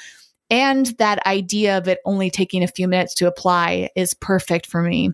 [0.50, 4.82] And that idea of it only taking a few minutes to apply is perfect for
[4.82, 5.12] me.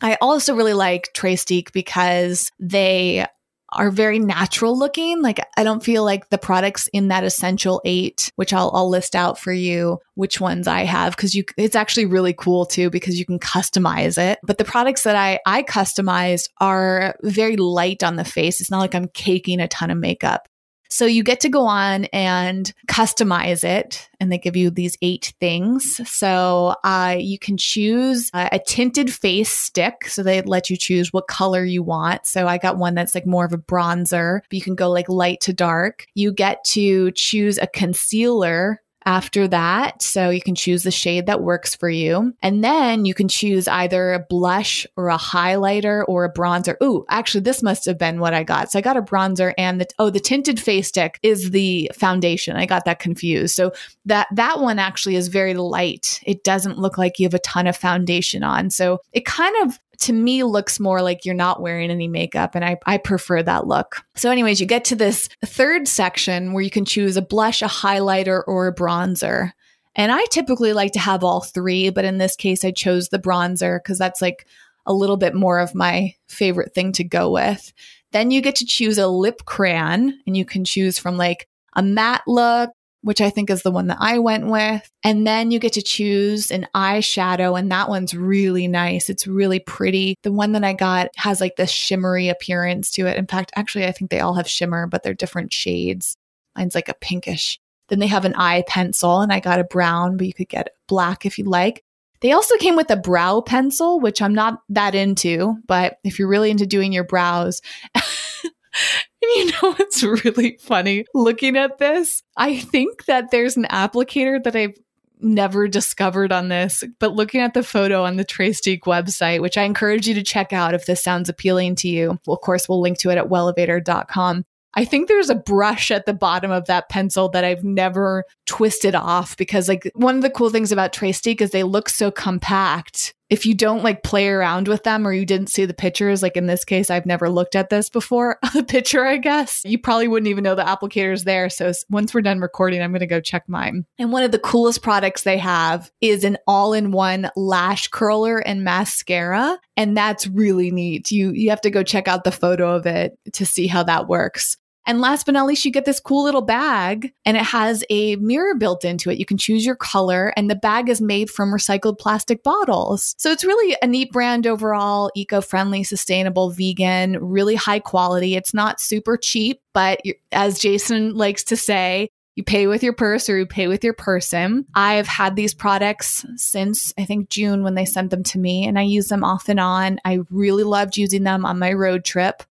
[0.00, 3.26] I also really like Trestique because they
[3.74, 5.20] are very natural looking.
[5.20, 9.14] Like I don't feel like the products in that essential eight, which I'll, I'll list
[9.14, 13.18] out for you, which ones I have because you it's actually really cool too because
[13.18, 14.38] you can customize it.
[14.44, 18.60] But the products that I I customized are very light on the face.
[18.60, 20.48] It's not like I'm caking a ton of makeup.
[20.90, 25.34] So you get to go on and customize it, and they give you these eight
[25.40, 26.00] things.
[26.08, 30.06] So uh, you can choose a, a tinted face stick.
[30.06, 32.26] So they let you choose what color you want.
[32.26, 35.08] So I got one that's like more of a bronzer, but you can go like
[35.08, 36.06] light to dark.
[36.14, 40.02] You get to choose a concealer after that.
[40.02, 42.34] So you can choose the shade that works for you.
[42.42, 46.76] And then you can choose either a blush or a highlighter or a bronzer.
[46.82, 48.70] Ooh, actually, this must have been what I got.
[48.70, 52.56] So I got a bronzer and the, oh, the tinted face stick is the foundation.
[52.56, 53.54] I got that confused.
[53.54, 53.72] So
[54.06, 56.20] that, that one actually is very light.
[56.24, 58.70] It doesn't look like you have a ton of foundation on.
[58.70, 62.64] So it kind of to me looks more like you're not wearing any makeup and
[62.64, 64.02] I, I prefer that look.
[64.14, 67.66] So anyways you get to this third section where you can choose a blush a
[67.66, 69.52] highlighter or a bronzer.
[69.96, 73.18] And i typically like to have all three but in this case i chose the
[73.18, 74.46] bronzer because that's like
[74.86, 77.72] a little bit more of my favorite thing to go with.
[78.12, 81.82] Then you get to choose a lip crayon and you can choose from like a
[81.82, 82.70] matte look
[83.04, 84.90] which I think is the one that I went with.
[85.04, 89.10] And then you get to choose an eyeshadow, and that one's really nice.
[89.10, 90.16] It's really pretty.
[90.22, 93.18] The one that I got has like this shimmery appearance to it.
[93.18, 96.16] In fact, actually, I think they all have shimmer, but they're different shades.
[96.56, 97.60] Mine's like a pinkish.
[97.88, 100.70] Then they have an eye pencil, and I got a brown, but you could get
[100.88, 101.84] black if you like.
[102.22, 106.26] They also came with a brow pencil, which I'm not that into, but if you're
[106.26, 107.60] really into doing your brows,
[109.36, 112.22] you know what's really funny looking at this?
[112.36, 114.78] I think that there's an applicator that I've
[115.20, 119.62] never discovered on this, but looking at the photo on the Trestique website, which I
[119.62, 122.18] encourage you to check out if this sounds appealing to you.
[122.26, 124.44] Well, of course, we'll link to it at wellevatr.com.
[124.76, 128.94] I think there's a brush at the bottom of that pencil that I've never twisted
[128.94, 133.14] off because like one of the cool things about Trestique is they look so compact.
[133.34, 136.36] If you don't like play around with them or you didn't see the pictures, like
[136.36, 140.06] in this case, I've never looked at this before, the picture, I guess, you probably
[140.06, 141.50] wouldn't even know the applicator's there.
[141.50, 143.86] So once we're done recording, I'm going to go check mine.
[143.98, 148.38] And one of the coolest products they have is an all in one lash curler
[148.38, 149.58] and mascara.
[149.76, 151.10] And that's really neat.
[151.10, 154.06] You, you have to go check out the photo of it to see how that
[154.06, 154.56] works.
[154.86, 158.16] And last but not least, you get this cool little bag and it has a
[158.16, 159.18] mirror built into it.
[159.18, 163.14] You can choose your color and the bag is made from recycled plastic bottles.
[163.16, 168.36] So it's really a neat brand overall, eco-friendly, sustainable, vegan, really high quality.
[168.36, 170.00] It's not super cheap, but
[170.32, 173.94] as Jason likes to say, you pay with your purse or you pay with your
[173.94, 174.66] person.
[174.74, 178.76] I've had these products since I think June when they sent them to me and
[178.76, 180.00] I use them off and on.
[180.04, 182.42] I really loved using them on my road trip.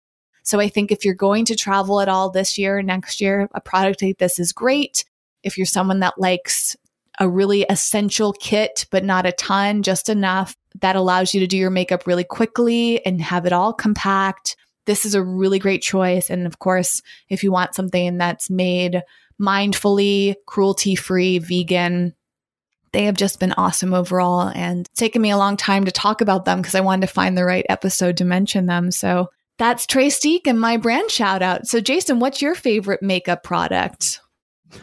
[0.43, 3.61] So I think if you're going to travel at all this year, next year, a
[3.61, 5.05] product like this is great.
[5.41, 6.75] If you're someone that likes
[7.19, 11.57] a really essential kit, but not a ton, just enough that allows you to do
[11.57, 14.55] your makeup really quickly and have it all compact.
[14.85, 16.29] This is a really great choice.
[16.29, 19.01] And of course, if you want something that's made
[19.41, 22.13] mindfully, cruelty free, vegan,
[22.91, 26.45] they have just been awesome overall and taken me a long time to talk about
[26.45, 28.91] them because I wanted to find the right episode to mention them.
[28.91, 31.67] So that's Trestique and my brand shout out.
[31.67, 34.19] So, Jason, what's your favorite makeup product?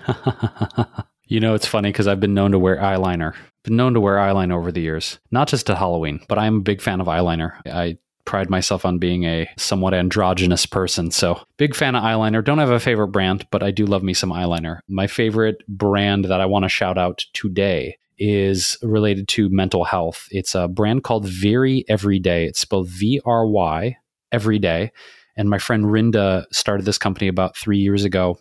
[1.26, 3.34] you know, it's funny because I've been known to wear eyeliner.
[3.64, 6.62] Been known to wear eyeliner over the years, not just to Halloween, but I'm a
[6.62, 7.52] big fan of eyeliner.
[7.66, 11.10] I pride myself on being a somewhat androgynous person.
[11.10, 12.44] So, big fan of eyeliner.
[12.44, 14.78] Don't have a favorite brand, but I do love me some eyeliner.
[14.88, 20.28] My favorite brand that I want to shout out today is related to mental health.
[20.30, 22.44] It's a brand called Very Everyday.
[22.44, 23.96] It's spelled V R Y
[24.32, 24.92] every day.
[25.36, 28.38] And my friend Rinda started this company about three years ago,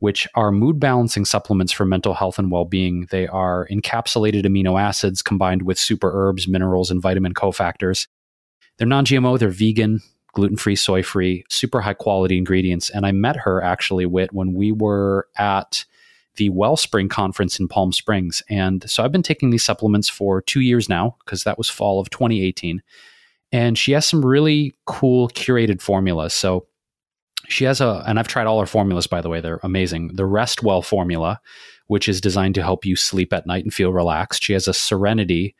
[0.00, 3.06] which are mood balancing supplements for mental health and well being.
[3.10, 8.06] They are encapsulated amino acids combined with super herbs, minerals, and vitamin cofactors.
[8.76, 10.00] They're non GMO, they're vegan,
[10.32, 12.90] gluten free, soy free, super high quality ingredients.
[12.90, 15.84] And I met her actually, Whit, when we were at
[16.36, 18.42] the Wellspring conference in Palm Springs.
[18.48, 22.00] And so I've been taking these supplements for two years now, because that was fall
[22.00, 22.82] of 2018
[23.52, 26.34] and she has some really cool curated formulas.
[26.34, 26.66] So
[27.48, 30.12] she has a, and I've tried all her formulas, by the way, they're amazing.
[30.14, 31.40] The Rest Well formula,
[31.86, 34.42] which is designed to help you sleep at night and feel relaxed.
[34.42, 35.54] She has a Serenity,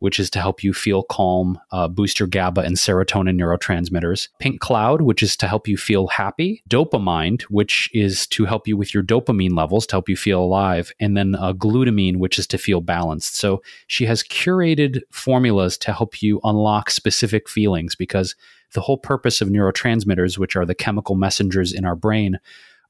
[0.00, 4.28] which is to help you feel calm, uh, boost your GABA and serotonin neurotransmitters.
[4.38, 6.62] Pink Cloud, which is to help you feel happy.
[6.68, 10.92] Dopamind, which is to help you with your dopamine levels to help you feel alive.
[11.00, 13.36] And then uh, glutamine, which is to feel balanced.
[13.36, 18.36] So she has curated formulas to help you unlock specific feelings because
[18.72, 22.38] The whole purpose of neurotransmitters, which are the chemical messengers in our brain,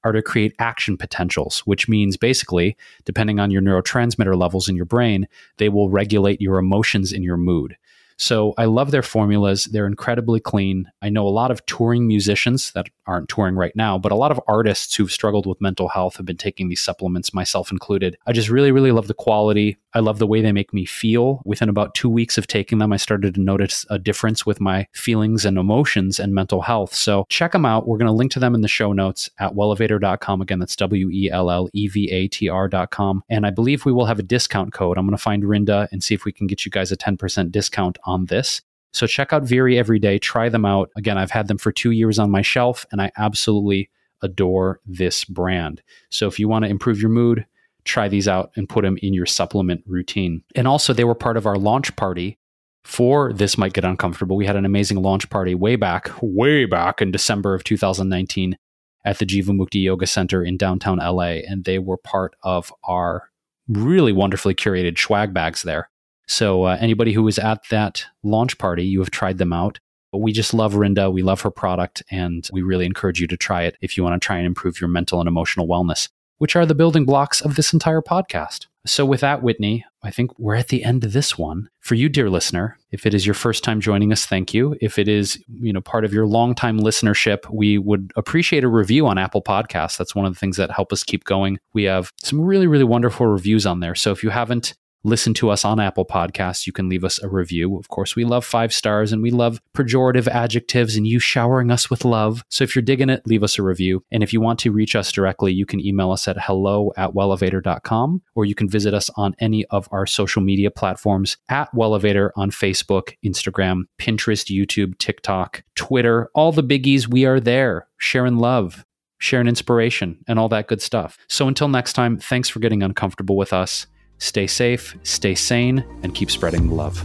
[0.04, 4.84] are to create action potentials, which means basically, depending on your neurotransmitter levels in your
[4.84, 5.26] brain,
[5.56, 7.76] they will regulate your emotions and your mood.
[8.16, 9.64] So I love their formulas.
[9.64, 10.90] They're incredibly clean.
[11.00, 14.30] I know a lot of touring musicians that aren't touring right now, but a lot
[14.30, 18.16] of artists who've struggled with mental health have been taking these supplements, myself included.
[18.26, 19.78] I just really, really love the quality.
[19.94, 21.42] I love the way they make me feel.
[21.44, 24.86] Within about two weeks of taking them, I started to notice a difference with my
[24.92, 26.94] feelings and emotions and mental health.
[26.94, 27.88] So check them out.
[27.88, 30.42] We're going to link to them in the show notes at wellevatr.com.
[30.42, 33.22] Again, that's W E L L E V A T R.com.
[33.30, 34.98] And I believe we will have a discount code.
[34.98, 37.50] I'm going to find Rinda and see if we can get you guys a 10%
[37.50, 38.60] discount on this.
[38.92, 40.18] So check out Veeri every day.
[40.18, 40.90] Try them out.
[40.96, 43.90] Again, I've had them for two years on my shelf, and I absolutely
[44.22, 45.82] adore this brand.
[46.10, 47.46] So if you want to improve your mood,
[47.84, 50.42] try these out and put them in your supplement routine.
[50.54, 52.38] And also, they were part of our launch party
[52.84, 54.36] for This Might Get Uncomfortable.
[54.36, 58.56] We had an amazing launch party way back, way back in December of 2019
[59.04, 61.40] at the Jivamukti Yoga Center in downtown LA.
[61.46, 63.30] And they were part of our
[63.68, 65.90] really wonderfully curated swag bags there.
[66.28, 69.80] So, uh, anybody who was at that launch party, you have tried them out.
[70.12, 71.12] But we just love Rinda.
[71.12, 74.20] We love her product, and we really encourage you to try it if you want
[74.20, 77.56] to try and improve your mental and emotional wellness, which are the building blocks of
[77.56, 78.66] this entire podcast.
[78.86, 81.68] So, with that, Whitney, I think we're at the end of this one.
[81.80, 84.76] For you, dear listener, if it is your first time joining us, thank you.
[84.80, 89.06] If it is, you know, part of your longtime listenership, we would appreciate a review
[89.06, 89.96] on Apple Podcasts.
[89.96, 91.58] That's one of the things that help us keep going.
[91.74, 93.94] We have some really, really wonderful reviews on there.
[93.94, 97.28] So if you haven't listen to us on Apple Podcasts, you can leave us a
[97.28, 97.78] review.
[97.78, 101.90] Of course, we love five stars and we love pejorative adjectives and you showering us
[101.90, 102.44] with love.
[102.48, 104.02] So if you're digging it, leave us a review.
[104.10, 107.10] And if you want to reach us directly, you can email us at hello at
[107.10, 112.30] wellevatr.com or you can visit us on any of our social media platforms at Wellevatr
[112.36, 117.08] on Facebook, Instagram, Pinterest, YouTube, TikTok, Twitter, all the biggies.
[117.08, 118.84] We are there sharing love
[119.20, 121.18] Share sharing inspiration and all that good stuff.
[121.26, 123.88] So until next time, thanks for getting uncomfortable with us.
[124.18, 127.04] Stay safe, stay sane, and keep spreading the love.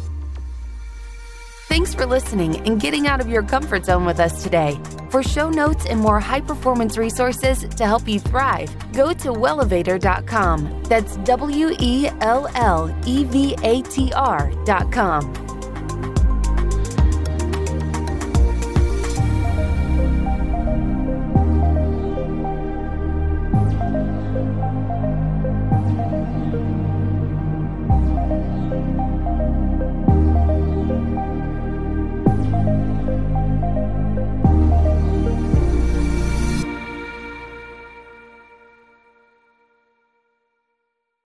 [1.69, 4.77] Thanks for listening and getting out of your comfort zone with us today.
[5.10, 10.84] For show notes and more high performance resources to help you thrive, go to wellevatr.com.
[10.84, 15.53] That's W E L L E V A T R.com.